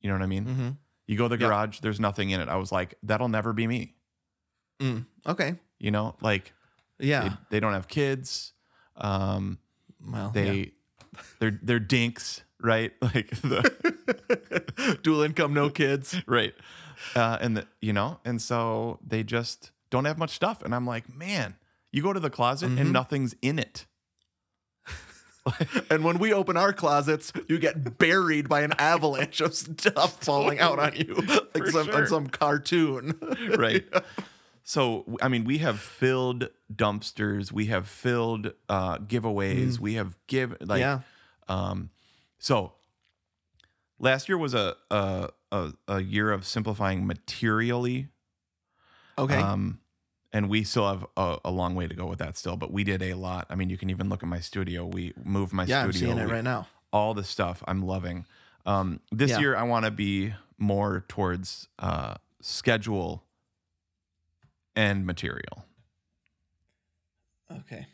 [0.01, 0.45] You know what I mean?
[0.45, 0.69] Mm-hmm.
[1.07, 1.49] You go to the Yep.
[1.49, 2.47] garage, there's nothing in it.
[2.47, 3.95] I was like, that'll never be me.
[4.79, 5.05] Mm.
[5.27, 5.55] Okay.
[5.77, 6.53] You know, like
[6.99, 7.21] Yeah.
[7.29, 8.53] they, they don't have kids.
[8.95, 9.57] Um,
[10.05, 10.71] well, they
[11.39, 12.93] they're they're dinks, right?
[13.01, 16.15] Like the dual income, no kids.
[16.27, 16.53] right
[17.15, 20.85] uh and the, you know and so they just don't have much stuff and i'm
[20.87, 21.55] like man
[21.91, 22.77] you go to the closet Mm-hmm.
[22.79, 23.85] and nothing's in it
[25.89, 30.59] And when we open our closets, you get buried by an avalanche of stuff falling
[30.59, 31.15] out on you,
[31.55, 31.95] like some sure.
[31.95, 33.19] on some cartoon.
[33.57, 33.83] right
[34.63, 40.57] so i mean we have filled dumpsters we have filled uh giveaways we have given,
[40.61, 41.01] like Mm.
[41.49, 41.65] yeah.
[41.69, 41.89] um
[42.37, 42.73] so
[43.97, 48.09] last year was a a a, a year of simplifying materially
[49.21, 49.35] Okay.
[49.37, 49.79] Um,
[50.33, 52.83] and we still have a, a long way to go with that still, but we
[52.83, 53.45] did a lot.
[53.49, 54.85] I mean, you can even look at my studio.
[54.85, 56.09] We moved my yeah, I'm studio.
[56.13, 56.67] seeing it We- right now.
[56.93, 58.25] All the stuff I'm loving.
[58.65, 59.39] Um, this Yeah.
[59.39, 63.23] year, I want to be more towards uh, schedule
[64.75, 65.65] and material.
[67.59, 67.87] Okay.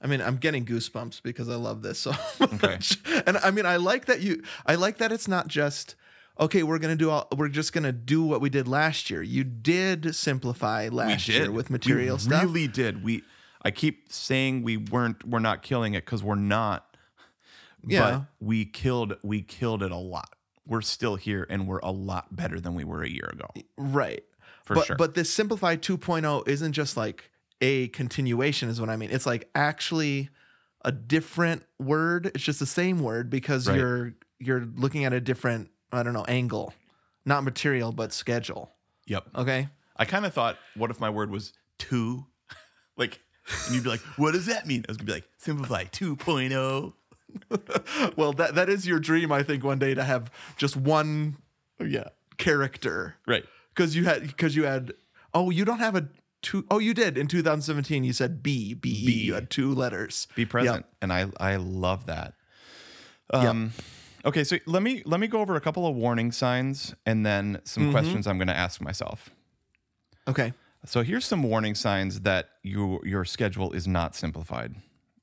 [0.00, 2.56] I mean, I'm getting goosebumps because I love this so Okay.
[2.66, 2.98] much.
[3.26, 5.94] And I mean, I like that you I like that it's not just
[6.38, 9.10] okay, we're going to do all we're just going to do what we did last
[9.10, 9.22] year.
[9.22, 12.30] You did simplify last year with material stuff.
[12.30, 12.54] we stuff.
[12.54, 13.04] Really did.
[13.04, 13.22] We.
[13.62, 15.26] I keep saying we weren't.
[15.26, 16.96] We're not killing it because we're not.
[17.86, 18.00] Yeah.
[18.00, 19.16] But we killed.
[19.22, 20.34] We killed it a lot.
[20.66, 23.48] We're still here, and we're a lot better than we were a year ago.
[23.78, 24.24] Right.
[24.64, 24.96] For but, sure.
[24.96, 27.30] But this simplified 2.0 isn't just like
[27.60, 29.10] a continuation, is what I mean.
[29.12, 30.28] It's like actually
[30.84, 32.32] a different word.
[32.34, 33.78] It's just the same word because Right.
[33.78, 36.72] you're you're looking at a different, I don't know, angle.
[37.24, 38.72] Not material, but schedule.
[39.06, 39.24] Yep.
[39.36, 39.68] Okay.
[39.96, 42.26] I kind of thought, what if my word was two?
[42.96, 43.20] like,
[43.66, 44.84] and you'd be like, what does that mean?
[44.88, 46.92] I was gonna be like, simplify oh." 2.0.
[48.16, 51.36] Well, that that is your dream, I think, one day to have just one
[51.80, 52.08] Yeah.
[52.38, 53.16] character.
[53.26, 53.44] Right.
[53.74, 54.94] Because you had because you had
[55.34, 56.08] oh, you don't have a
[56.42, 59.12] two oh you did in 2017 you said B, B, B.
[59.12, 60.28] You had two letters.
[60.34, 62.34] Be present, and I I love that.
[63.30, 63.72] Um,
[64.26, 67.60] okay, so let me let me go over a couple of warning signs, and then
[67.64, 69.30] some questions I'm going to ask myself.
[70.28, 70.52] Okay.
[70.84, 74.74] So here's some warning signs that you your schedule is not simplified.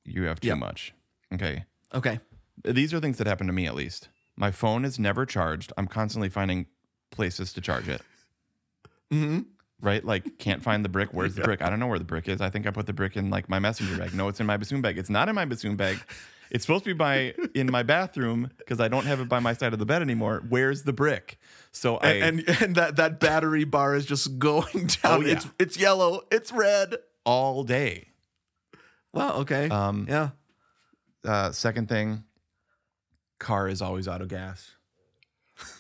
[0.04, 0.58] You have too Yep.
[0.58, 0.94] much.
[1.34, 1.66] Okay.
[1.94, 2.20] Okay.
[2.66, 4.10] These are things that happen to me at least.
[4.36, 5.72] My phone is never charged.
[5.78, 6.66] I'm constantly finding
[7.12, 8.02] places to charge it.
[9.12, 9.42] Mm-hmm.
[9.80, 10.04] Right?
[10.04, 11.10] Like can't find the brick.
[11.14, 11.62] Where's the brick?
[11.62, 12.42] I don't know where the brick is.
[12.42, 14.14] I think I put the brick in like my messenger bag.
[14.14, 14.98] No, it's in my bassoon bag.
[14.98, 16.00] It's not in my bassoon bag.
[16.54, 19.54] It's supposed to be by in my bathroom because I don't have it by my
[19.54, 20.44] side of the bed anymore.
[20.48, 21.40] Where's the brick?
[21.72, 25.02] So I and, and and that that battery bar is just going down.
[25.04, 25.34] Oh, yeah.
[25.34, 26.22] It's it's yellow.
[26.32, 26.96] It's red.
[27.26, 28.10] all day.
[29.14, 29.38] Wow.
[29.42, 29.68] Okay.
[29.70, 30.30] Um, yeah.
[31.26, 32.24] uh, second thing,
[33.40, 34.72] car is always out of gas.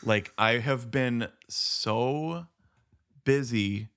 [0.03, 2.45] like I have been so
[3.25, 3.89] busy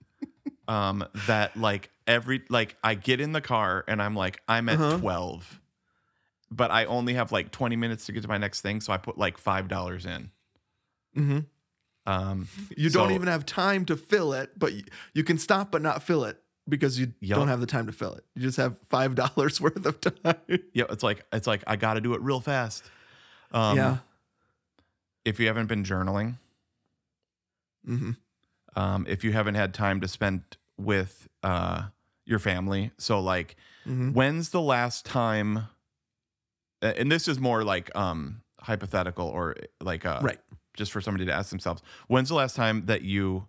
[0.68, 4.81] um that like every like I get in the car and I'm like I'm at
[4.81, 4.99] Uh-huh.
[4.99, 5.61] 12
[6.51, 8.97] but I only have like 20 minutes to get to my next thing so I
[8.99, 10.30] put like $5 in.
[11.14, 11.38] hmm
[12.07, 14.82] Um You don't even have time to fill it, but you,
[15.14, 17.38] you can stop but not fill it because you Yup.
[17.38, 18.24] don't have the time to fill it.
[18.34, 20.36] You just have five dollars worth of time.
[20.72, 22.84] yeah, it's like it's like I got to do it real fast.
[23.53, 23.97] Um yeah.
[25.24, 26.38] if you haven't been journaling,
[27.84, 28.12] hmm
[28.74, 30.42] um, if you haven't had time to spend
[30.76, 31.84] with uh,
[32.26, 32.90] your family.
[32.99, 35.68] So, like, hmm when's the last time?
[36.83, 40.39] And this is more like um, hypothetical or like uh, Right.
[40.77, 41.83] just for somebody to ask themselves.
[42.09, 43.49] When's the last time that you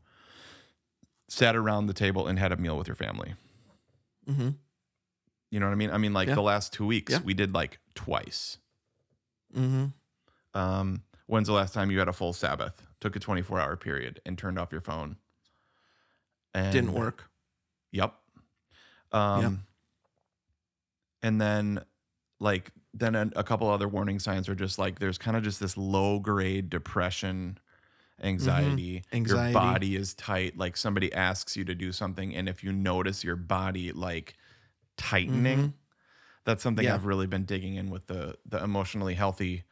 [1.29, 3.35] sat around the table and had a meal with your family?
[4.25, 4.49] hmm
[5.51, 5.91] You know what I mean?
[5.91, 6.35] I mean, like Yeah.
[6.35, 7.19] the last two weeks, Yeah.
[7.21, 8.57] we did like twice.
[9.53, 9.87] hmm
[10.53, 14.21] Um, when's the last time you had a full Sabbath, took a 24 hour period,
[14.25, 15.17] and turned off your phone?
[16.53, 17.29] And Didn't work.
[17.91, 18.13] Yep.
[19.11, 19.63] Um,
[21.23, 21.83] And then,
[22.39, 25.59] like, then a, a couple other warning signs are just like there's kind of just
[25.59, 27.57] this low grade depression,
[28.21, 29.03] anxiety.
[29.11, 29.15] Mm-hmm.
[29.15, 29.53] Anxiety.
[29.53, 30.57] Your body is tight.
[30.57, 34.35] Like somebody asks you to do something, and if you notice your body like
[34.97, 35.73] tightening,
[36.45, 36.91] that's something Mm-hmm.
[36.91, 36.95] Yeah.
[36.95, 39.63] I've really been digging in with the the emotionally healthy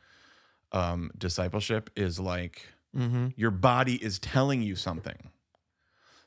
[0.71, 1.89] um, discipleship.
[1.95, 5.31] Is like hmm your body is telling you something.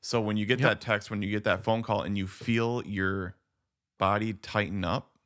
[0.01, 0.69] So when you get Yep.
[0.69, 3.35] that text, when you get that phone call, and you feel your
[3.99, 5.18] body tighten up,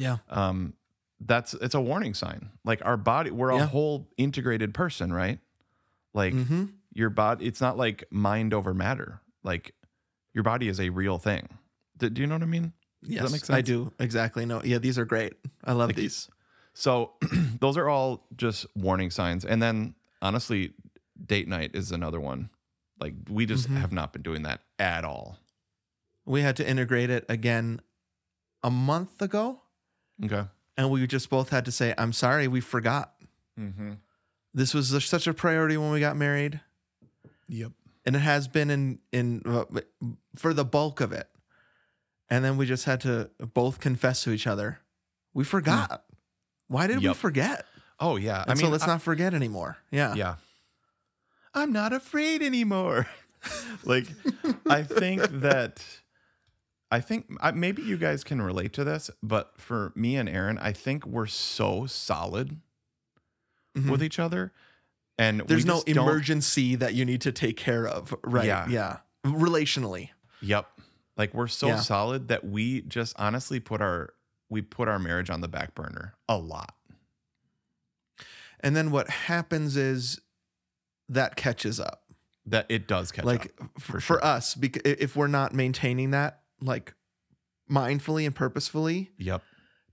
[0.00, 0.16] Yeah.
[0.28, 0.74] um,
[1.20, 2.50] that's it's a warning sign.
[2.64, 3.66] Like our body, we're a Yeah.
[3.66, 5.38] whole integrated person, right?
[6.14, 9.20] Like hmm your body, it's not like mind over matter.
[9.44, 9.74] Like
[10.34, 11.46] your body is a real thing.
[11.98, 12.72] Do, do you know what I mean?
[13.02, 14.44] Yes, I do exactly.
[14.46, 15.34] No, yeah, these are great.
[15.64, 16.28] I love Like, these.
[16.74, 17.12] So
[17.60, 19.44] those are all just warning signs.
[19.44, 20.72] And then honestly,
[21.24, 22.48] date night is another one.
[22.98, 23.76] Like we just Mhm.
[23.76, 25.38] have not been doing that at all.
[26.24, 27.80] We had to integrate it again
[28.62, 29.62] a month ago,
[30.24, 30.44] Okay.
[30.76, 33.14] and we just both had to say, "I'm sorry, we forgot."
[33.58, 33.92] Mm-hmm.
[34.54, 36.60] This was such a priority when we got married,
[37.48, 37.72] Yep.
[38.04, 39.64] and it has been in in uh,
[40.36, 41.28] for the bulk of it.
[42.32, 44.78] And then we just had to both confess to each other,
[45.34, 46.04] we forgot.
[46.68, 47.66] Why did we forget?
[47.98, 48.42] Oh yeah.
[48.42, 49.78] And I mean, so let's I- not forget anymore.
[49.90, 50.14] Yeah.
[50.14, 50.36] Yeah.
[51.54, 53.08] I'm not afraid anymore.
[53.84, 54.06] like,
[54.68, 55.84] I think that,
[56.90, 60.58] I think I, maybe you guys can relate to this, but for me and Aaron,
[60.58, 62.60] I think we're so solid
[63.76, 63.88] Mhm.
[63.90, 64.52] with each other,
[65.16, 68.12] and There's no emergency that you need to take care of.
[68.24, 68.46] Right.
[68.46, 68.68] Yeah.
[68.68, 68.96] Yeah.
[69.24, 70.10] Relationally.
[70.40, 70.66] Yep.
[71.16, 71.80] Like we're so Yeah.
[71.80, 74.14] solid that we just honestly put our
[74.48, 76.74] we put our marriage on the back burner a lot.
[78.58, 80.20] And then what happens is
[81.08, 82.02] that catches up.
[82.46, 83.70] That it does catch like up.
[83.76, 86.94] f- for for, us, because if we're not maintaining that like
[87.70, 89.42] mindfully and purposefully, Yep.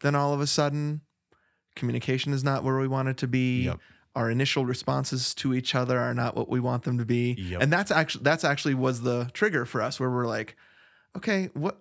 [0.01, 1.01] then all of a sudden
[1.75, 3.63] communication is not where we want it to be.
[3.65, 3.79] Yep.
[4.15, 7.33] Our initial responses to each other are not what we want them to be.
[7.33, 7.61] Yep.
[7.61, 10.55] And that's actually that's actually was the trigger for us where we're like,
[11.15, 11.79] okay, what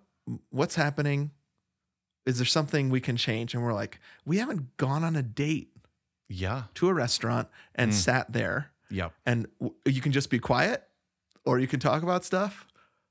[0.51, 1.30] what's happening?
[2.26, 3.55] Is there something we can change?
[3.55, 5.70] And we're like, we haven't gone on a date
[6.28, 6.64] Yeah.
[6.74, 7.95] to a restaurant and Mm.
[7.95, 9.12] sat there Yep.
[9.24, 10.87] and w- you can just be quiet
[11.45, 12.65] or you can talk about stuff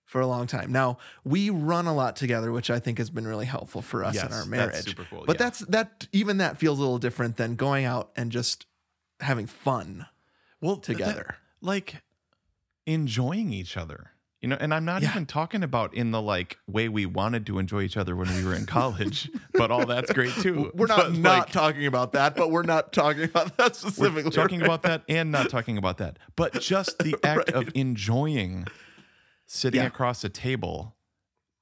[0.06, 0.72] for a long time.
[0.72, 4.16] Now, we run a lot together, which I think has been really helpful for us
[4.16, 4.86] Yes, in our that's marriage.
[4.86, 5.46] super cool, But yeah.
[5.46, 8.66] that's that even that feels a little different than going out and just
[9.20, 10.06] having fun
[10.62, 11.38] Well, that- together.
[11.62, 12.04] like
[12.86, 14.12] enjoying each other.
[14.42, 15.10] You know, and I'm not Yeah.
[15.10, 18.44] even talking about in the like way we wanted to enjoy each other when we
[18.46, 20.72] were in college, but all that's great too.
[20.76, 23.90] we're not But, not like, talking about that, but we're not talking about that we're
[23.92, 24.30] specifically.
[24.32, 26.20] talking about that and not talking about that.
[26.36, 28.68] But just the act of enjoying
[29.46, 29.88] sitting Yeah.
[29.88, 30.96] across a table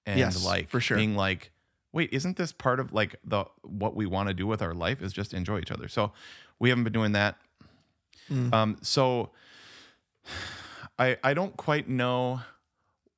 [0.06, 0.98] and Yes, like for sure.
[0.98, 1.52] being like,
[1.92, 5.02] wait, isn't this part of like the what we want to do with our life
[5.02, 5.88] is just enjoy each other.
[5.88, 6.12] So
[6.60, 7.38] we haven't been doing that.
[8.30, 8.54] Mm.
[8.54, 9.32] Um, so
[10.98, 12.42] I I don't quite know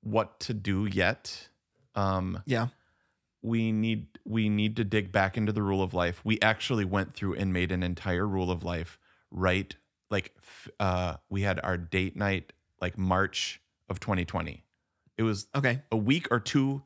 [0.01, 1.49] what to do yet.
[1.95, 2.67] Um, yeah.
[3.41, 6.21] we need we need to dig back into the rule of life.
[6.23, 8.97] We actually went through and made an entire rule of life
[9.31, 9.75] right
[10.09, 10.33] like
[10.79, 13.59] uh we had our date night like March
[13.89, 14.63] of 2020.
[15.17, 15.81] It was Okay.
[15.91, 16.83] a week or two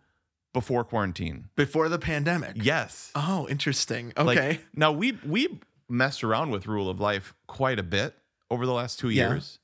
[0.53, 1.49] before quarantine.
[1.55, 2.53] Before the pandemic.
[2.55, 3.11] Yes.
[3.15, 4.13] Oh, interesting.
[4.17, 4.59] Like, Okay.
[4.73, 8.15] now we we messed around with rule of life quite a bit
[8.51, 9.29] over the last two Yeah.
[9.29, 9.59] years,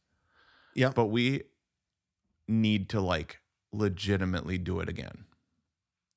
[0.73, 0.95] yep.
[0.95, 1.43] but we
[2.47, 3.39] need to like
[3.71, 5.25] legitimately do it again.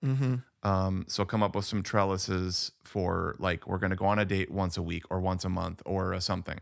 [0.05, 0.35] mm-hmm.
[0.63, 4.51] Um, so come up with some trellises for like we're gonna go on a date
[4.51, 6.59] once a week or once a month or a something.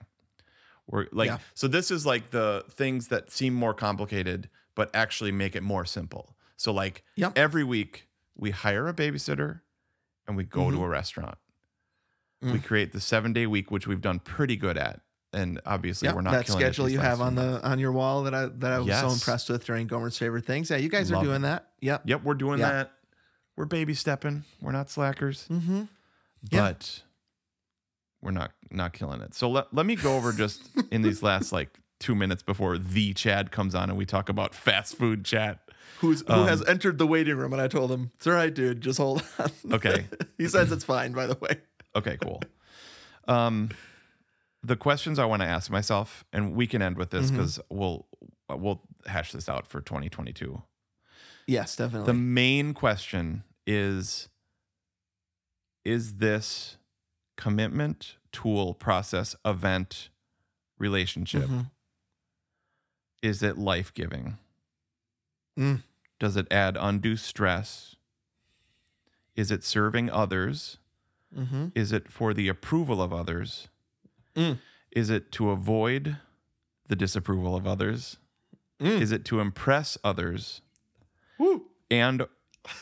[0.89, 1.39] We're like Yeah.
[1.55, 5.85] so this is like the things that seem more complicated but actually make it more
[5.85, 6.37] simple.
[6.57, 7.33] So like Yep.
[7.37, 9.61] every week we hire a babysitter
[10.29, 11.39] and we go to a restaurant.
[12.43, 12.65] We Mm.
[12.65, 15.01] create the seven day week, which we've done pretty good at.
[15.33, 16.15] And obviously Yep.
[16.15, 17.63] we're not that killing it schedule you have on months.
[17.63, 20.45] the on your wall that I that I was so impressed with during Gomer's favorite
[20.47, 20.71] things.
[20.71, 21.43] Yeah, you guys Love are doing it.
[21.43, 21.73] that.
[21.81, 22.03] Yep.
[22.07, 22.71] Yep, we're doing Yeah.
[22.73, 22.93] that.
[23.57, 24.45] We're baby stepping.
[24.61, 25.47] We're not slackers.
[25.49, 25.85] Mm-hmm.
[26.51, 26.61] Yeah.
[26.61, 27.03] but
[28.27, 29.33] we're not not killing it.
[29.35, 33.15] So let, let me go over just in these last like two minutes before the
[33.15, 35.61] Chad comes on and we talk about fast food chat.
[36.01, 38.53] Who's who Um, has entered the waiting room and I told him, It's all right,
[38.53, 39.51] dude, just hold on.
[39.73, 40.07] Okay.
[40.39, 41.61] he says it's fine, by the way.
[41.95, 42.43] Okay, cool.
[43.29, 43.71] Um,
[44.63, 47.37] the questions I want to ask myself, and we can end with this Mm-hmm.
[47.37, 48.07] because we'll
[48.51, 50.61] we'll hash this out for 2022.
[51.47, 52.07] Yes, definitely.
[52.07, 54.29] The main question is:
[55.85, 56.77] Is this
[57.37, 60.09] commitment, tool, process, event,
[60.79, 61.49] relationship?
[61.49, 61.71] Mhm.
[63.23, 64.39] Is it life giving?
[65.59, 65.83] Mm.
[66.19, 67.97] Does it add undue stress?
[69.35, 70.79] Is it serving others?
[71.35, 71.69] Mm-hmm.
[71.75, 73.69] Is it for the approval of others?
[74.35, 74.59] Mm.
[74.91, 76.19] Is it to avoid
[76.89, 78.17] the disapproval of others?
[78.81, 79.01] Mm.
[79.01, 80.61] Is it to impress others?
[81.39, 81.67] Woo.
[81.91, 82.27] And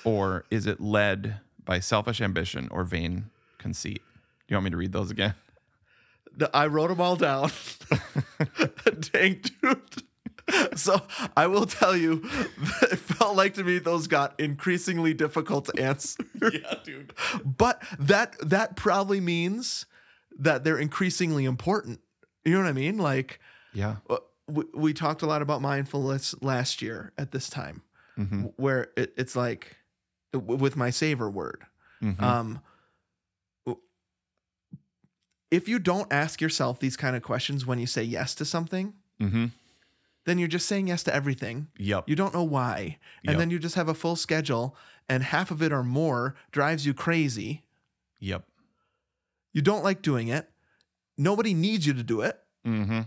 [0.05, 4.03] or is it led by selfish ambition or vain conceit?
[4.47, 5.35] Do you want me to read those again?
[6.53, 7.51] I wrote them all down.
[9.13, 9.81] Dang, dude.
[10.77, 11.01] So
[11.37, 12.21] I will tell you,
[12.83, 16.23] it felt like to me those got increasingly difficult to answer.
[16.53, 17.15] yeah, dude.
[17.45, 19.87] but that that probably means
[20.39, 22.01] that they're increasingly important.
[22.45, 22.99] You know what I mean?
[22.99, 23.41] Like
[23.73, 23.97] Yeah.
[24.11, 24.17] uh,
[24.47, 27.81] we, we talked a lot about mindfulness last year at this time,
[28.19, 28.53] Mhm.
[28.57, 29.77] where it, it's like
[30.35, 31.63] with my savor word.
[32.03, 32.21] Mhm.
[32.21, 32.61] Um,
[35.55, 38.95] if you don't ask yourself these kind of questions when you say yes to something,
[39.21, 39.53] Mhm.
[40.25, 41.69] then you're just saying yes to everything.
[41.79, 42.09] Yep.
[42.09, 42.99] You don't know why.
[43.25, 43.39] And Yep.
[43.39, 44.77] then you just have a full schedule,
[45.09, 47.63] and half of it or more drives you crazy.
[48.21, 48.49] Yep.
[49.53, 50.51] You don't like doing it.
[51.17, 52.43] Nobody needs you to do it.
[52.67, 53.03] Mm-hmm.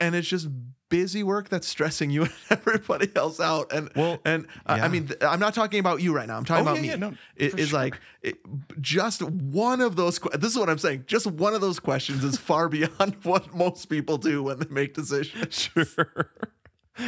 [0.00, 0.48] And it's just
[0.94, 3.72] busy work that's stressing you and everybody else out.
[3.72, 4.84] And Well, and uh, I- yeah.
[4.84, 6.36] I mean, th- I'm not talking about you right now.
[6.36, 6.88] I'm talking Oh, about yeah, me.
[6.88, 7.78] yeah, no, It for sure.
[7.80, 8.36] like it,
[8.80, 10.18] just one of those.
[10.20, 11.04] que- This is what I'm saying.
[11.06, 14.94] Just one of those questions is far beyond what most people do when they make
[14.94, 15.68] decisions.
[15.84, 16.30] Sure.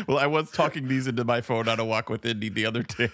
[0.08, 2.82] well, I was talking these into my phone on a walk with Indy the other
[2.82, 3.10] day.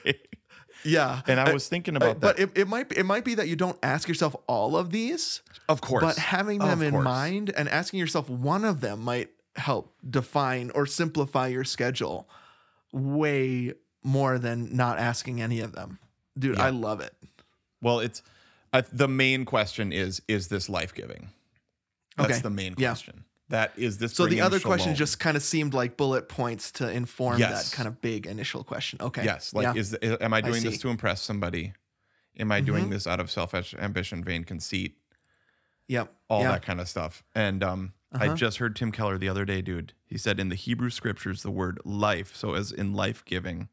[0.85, 2.43] Yeah, And I was thinking about but that.
[2.57, 5.81] it, it might it might be that you don't ask yourself all of these, of
[5.81, 6.03] course.
[6.03, 10.87] but having them in mind and asking yourself one of them might help define or
[10.87, 12.29] simplify your schedule
[12.93, 13.73] way
[14.03, 15.99] more than not asking any of them.
[16.39, 16.65] Dude, Yeah.
[16.65, 17.15] I love it.
[17.81, 18.23] Well, it's
[18.73, 21.29] uh, the main question is is this life giving?
[22.17, 22.41] That's Okay.
[22.41, 22.91] the main Yeah.
[22.91, 23.25] question.
[23.49, 24.15] That is this.
[24.15, 24.71] So the other shalom?
[24.79, 27.71] questions just kind of seemed like bullet points to inform Yes.
[27.71, 28.99] that kind of big initial question.
[29.03, 29.25] Okay.
[29.25, 29.75] yes, like Yeah.
[29.75, 31.75] is am I doing this to impress somebody?
[32.39, 32.91] Am I doing Mhm.
[32.91, 34.97] this out of selfish ambition, vain conceit,
[35.89, 36.15] Yep.
[36.31, 36.53] all yeah.
[36.53, 37.23] that kind of stuff?
[37.35, 38.35] And um, I Uh-huh.
[38.37, 39.95] just heard Tim Keller the other day, dude.
[40.05, 43.69] He said in the Hebrew scriptures the word life, so as in life giving,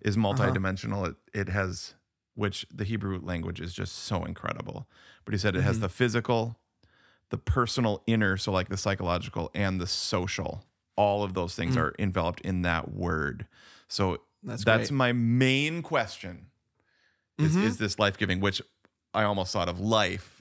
[0.00, 0.32] is Uh-huh.
[0.34, 1.08] multidimensional.
[1.10, 1.94] It it has
[2.34, 4.88] which the Hebrew language is just so incredible.
[5.24, 5.82] But he said it has Mm-hmm.
[5.82, 6.58] the physical,
[7.28, 10.64] the personal inner, so like the psychological and the social.
[10.96, 13.46] All of those things are enveloped in that word.
[13.88, 14.18] So Mm.
[14.42, 16.46] That's that's my main question.
[17.36, 17.62] Is, Mhm.
[17.62, 18.40] is this life giving?
[18.40, 18.62] Which
[19.12, 20.39] I almost thought of life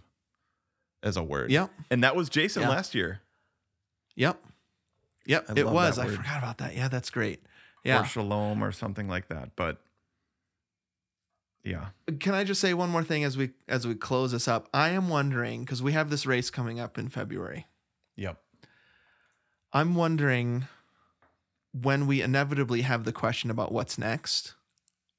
[1.04, 1.52] as a word.
[1.52, 1.72] Yep.
[1.92, 2.70] And that was Jason Yeah.
[2.70, 3.22] last year.
[4.16, 4.42] Yep.
[5.26, 5.46] Yep.
[5.50, 5.98] I it was.
[6.00, 6.76] I forgot about that.
[6.76, 7.40] Yeah, that's great.
[7.44, 8.04] Or Yeah.
[8.04, 9.56] shalom or something like that.
[9.56, 9.82] But
[11.64, 11.88] yeah.
[12.20, 14.70] Can I just say one more thing as we as we close this up?
[14.74, 17.68] I am wondering because we have this race coming up in February.
[18.16, 18.42] Yep.
[19.72, 20.68] I'm wondering
[21.72, 24.56] when we inevitably have the question about what's next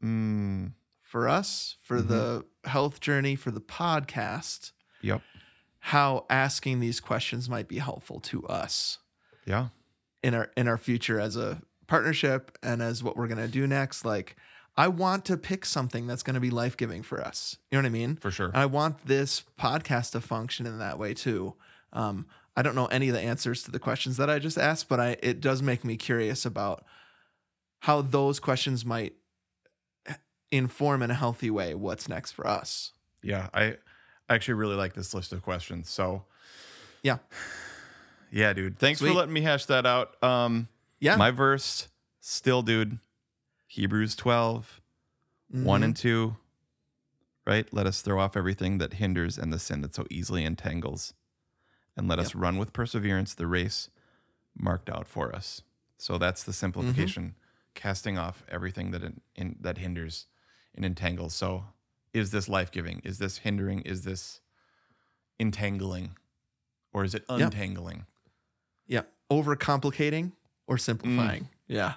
[0.03, 0.72] Mm,
[1.03, 4.72] for us, for the health journey, for the podcast,
[5.03, 5.20] yep.
[5.81, 8.99] How asking these questions might be helpful to us
[9.47, 9.68] Yeah.
[10.22, 14.05] in our in our future as a partnership and as what we're gonna do next.
[14.05, 14.37] Like,
[14.76, 17.57] I want to pick something that's gonna be life giving for us.
[17.70, 18.16] You know what I mean?
[18.16, 18.49] For sure.
[18.49, 21.55] And I want this podcast to function in that way too.
[21.93, 22.26] Um,
[22.57, 25.01] I don't know any of the answers to the questions that I just asked, but
[25.01, 26.85] I it does make me curious about
[27.81, 29.14] how those questions might
[30.51, 32.93] inform in a healthy way what's next for us.
[33.22, 33.76] Yeah, I
[34.31, 35.91] I actually really like this list of questions.
[35.91, 36.24] So
[37.03, 37.18] Yeah.
[38.31, 38.78] yeah, dude.
[38.78, 39.09] Thanks Sweet.
[39.11, 40.22] for letting me hash that out.
[40.22, 40.68] Um
[41.01, 41.16] Yeah.
[41.16, 41.89] my verse,
[42.20, 42.99] still, dude.
[43.66, 44.81] Hebrews 12,
[45.51, 45.85] 1 Mm-hmm.
[45.85, 46.37] and 2.
[47.47, 47.72] Right?
[47.72, 51.14] Let us throw off everything that hinders and the sin that so easily entangles.
[51.97, 53.91] And let us run with perseverance the race
[54.57, 55.62] marked out for us.
[55.99, 57.35] So that's the simplification.
[57.74, 60.26] Casting off everything that in, in, that hinders
[60.74, 61.35] and entangles.
[61.35, 61.64] So
[62.12, 63.00] is this life giving?
[63.04, 63.80] Is this hindering?
[63.82, 64.40] Is this
[65.38, 66.16] entangling?
[66.92, 67.40] Or is it Yep.
[67.40, 68.06] untangling?
[68.86, 69.02] Yeah.
[69.30, 70.32] Overcomplicating
[70.66, 70.80] or Mm.
[70.80, 71.48] simplifying.
[71.68, 71.94] Yeah.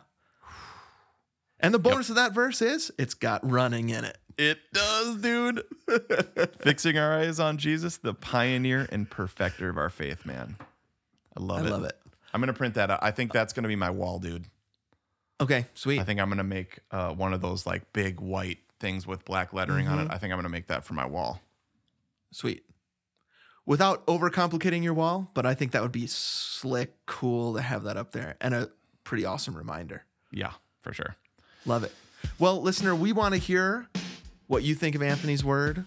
[1.60, 4.18] And the bonus of that verse is it's got running in it.
[4.38, 5.64] It does, dude.
[6.60, 10.58] Fixing our eyes on Jesus, the pioneer and perfecter of our faith, man.
[11.38, 11.68] I love I it.
[11.68, 12.00] I love it.
[12.34, 13.00] I'm gonna print that out.
[13.02, 14.46] I think that's gonna be my wall, dude.
[15.40, 16.00] Okay, sweet.
[16.00, 19.54] I think I'm gonna make uh, one of those like big white things with black
[19.54, 20.04] lettering on it.
[20.04, 20.12] Mm-hmm.
[20.12, 21.42] I think I'm gonna make that for my wall.
[22.32, 22.66] Sweet.
[23.66, 27.96] Without overcomplicating your wall, but I think that would be slick, cool to have that
[27.96, 28.70] up there and a
[29.06, 30.04] pretty awesome reminder.
[30.34, 31.16] Yeah, for sure.
[31.66, 31.94] Love it.
[32.40, 33.88] Well, listener, we want to hear
[34.48, 35.86] what you think of Anthony's word.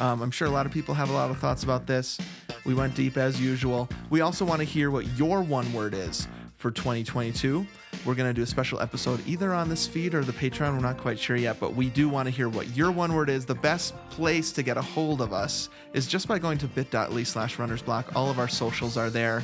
[0.00, 2.18] Um, I'm sure a lot of people have a lot of thoughts about this.
[2.64, 3.90] We went deep as usual.
[4.08, 6.26] We also want to hear what your one word is
[6.58, 7.64] for 2022.
[8.04, 10.74] We're going to do a special episode either on this feed or the Patreon.
[10.74, 13.30] We're not quite sure yet, but we do want to hear what your one word
[13.30, 13.46] is.
[13.46, 17.22] The best place to get a hold of us is just by going to bit.ly
[17.22, 18.14] slash runnersblock.
[18.14, 19.42] All of our socials are there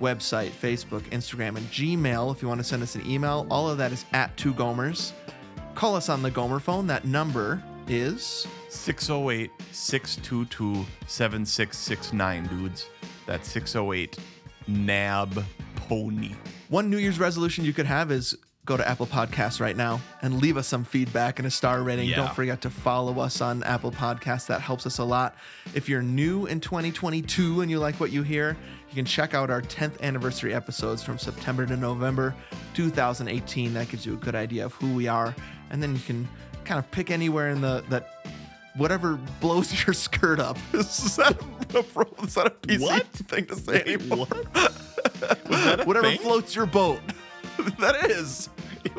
[0.00, 2.34] website, Facebook, Instagram, and Gmail.
[2.34, 5.12] If you want to send us an email, all of that is at two Gomers.
[5.74, 6.86] Call us on the Gomer phone.
[6.86, 12.88] That number is 608 622 7669, dudes.
[13.26, 14.18] That's 608
[14.68, 15.44] NAB
[15.88, 16.32] Pony.
[16.68, 20.40] one New Year's resolution you could have is go to Apple Podcasts right now and
[20.40, 22.08] leave us some feedback and a star rating.
[22.08, 22.16] Yeah.
[22.16, 24.46] Don't forget to follow us on Apple Podcasts.
[24.46, 25.36] That helps us a lot.
[25.74, 28.56] If you're new in 2022 and you like what you hear,
[28.88, 32.34] you can check out our 10th anniversary episodes from September to November
[32.72, 33.74] 2018.
[33.74, 35.34] That gives you a good idea of who we are.
[35.70, 36.26] And then you can
[36.64, 38.24] kind of pick anywhere in the that
[38.76, 40.56] whatever blows your skirt up.
[40.72, 41.36] is that
[41.74, 43.06] a, is that a PC What?
[43.08, 44.26] thing to say anymore?
[44.54, 44.93] that a
[45.84, 46.18] whatever thing?
[46.18, 47.00] floats your boat.
[47.78, 48.48] that is.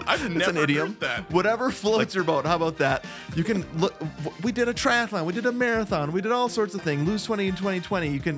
[0.07, 0.97] I've It's never an idiom.
[0.99, 1.29] that.
[1.31, 2.45] Whatever floats your boat.
[2.45, 3.05] How about that?
[3.35, 3.93] You can look.
[4.43, 5.25] We did a triathlon.
[5.25, 6.11] We did a marathon.
[6.11, 7.07] We did all sorts of things.
[7.07, 8.09] Lose 20 in 2020.
[8.09, 8.37] You can,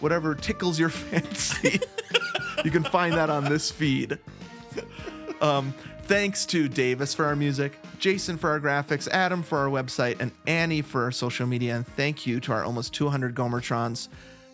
[0.00, 1.80] whatever tickles your fancy.
[2.64, 4.18] you can find that on this feed.
[5.40, 5.72] Um,
[6.04, 10.32] thanks to Davis for our music, Jason for our graphics, Adam for our website, and
[10.46, 11.76] Annie for our social media.
[11.76, 14.08] And thank you to our almost 200 Gomertrons.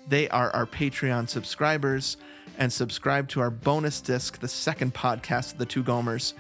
[0.07, 2.17] They are our Patreon subscribers.
[2.59, 6.33] And subscribe to our bonus disc, the second podcast of the Two Gomers,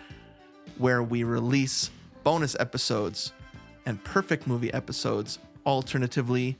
[0.78, 1.90] where we release
[2.24, 3.32] bonus episodes
[3.84, 6.56] and perfect movie episodes alternatively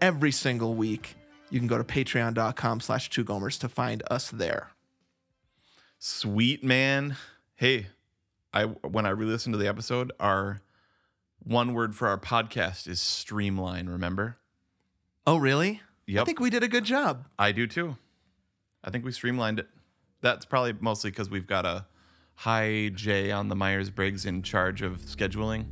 [0.00, 1.16] every single week.
[1.50, 4.70] You can go to patreon.com slash two gomers to find us there.
[5.98, 7.16] Sweet man.
[7.54, 7.86] Hey,
[8.52, 10.60] I when I re-listened to the episode, our
[11.42, 14.38] one word for our podcast is streamline, remember?
[15.26, 15.80] Oh, really?
[16.06, 16.22] Yep.
[16.22, 17.26] I think we did a good job.
[17.38, 17.96] I do too.
[18.84, 19.68] I think we streamlined it.
[20.20, 21.86] That's probably mostly because we've got a
[22.34, 25.66] high J on the Myers Briggs in charge of scheduling,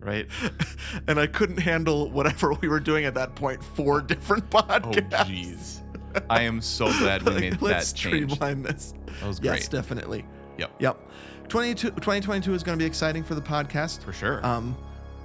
[0.00, 0.26] right?
[1.08, 3.62] and I couldn't handle whatever we were doing at that point.
[3.62, 5.12] Four different podcasts.
[5.12, 5.82] Oh, jeez.
[6.30, 8.32] I am so glad we made let's that change.
[8.32, 8.94] streamline this.
[9.20, 9.54] That was great.
[9.54, 10.24] Yes, definitely.
[10.58, 10.70] Yep.
[10.80, 11.10] Yep.
[11.48, 14.02] 22, 2022 is going to be exciting for the podcast.
[14.02, 14.44] For sure.
[14.44, 14.76] Um,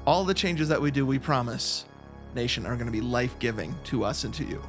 [0.06, 1.86] all the changes that we do, we promise,
[2.36, 4.62] nation, are going to be life giving to us and to you.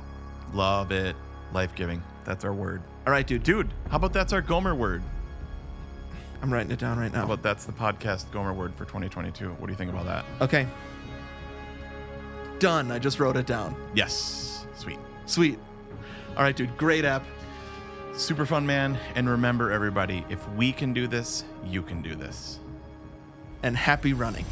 [0.55, 1.17] Love it.
[1.53, 2.03] Life giving.
[2.25, 2.83] That's our word.
[3.07, 3.43] All right, dude.
[3.43, 5.03] Dude, how about that's our Gomer word?
[6.41, 7.21] I'm writing it down right now.
[7.21, 9.51] How about that's the podcast Gomer word for 2022?
[9.51, 10.25] What do you think about that?
[10.41, 10.67] Okay.
[12.59, 12.91] Done.
[12.91, 13.77] I just wrote it down.
[13.95, 14.67] Yes.
[14.75, 14.99] Sweet.
[15.27, 15.59] Sweet.
[16.37, 16.77] All right, dude.
[16.77, 17.25] Great app.
[18.15, 18.99] Super fun, man.
[19.15, 22.59] And remember, everybody, if we can do this, you can do this.
[23.63, 24.45] And happy running.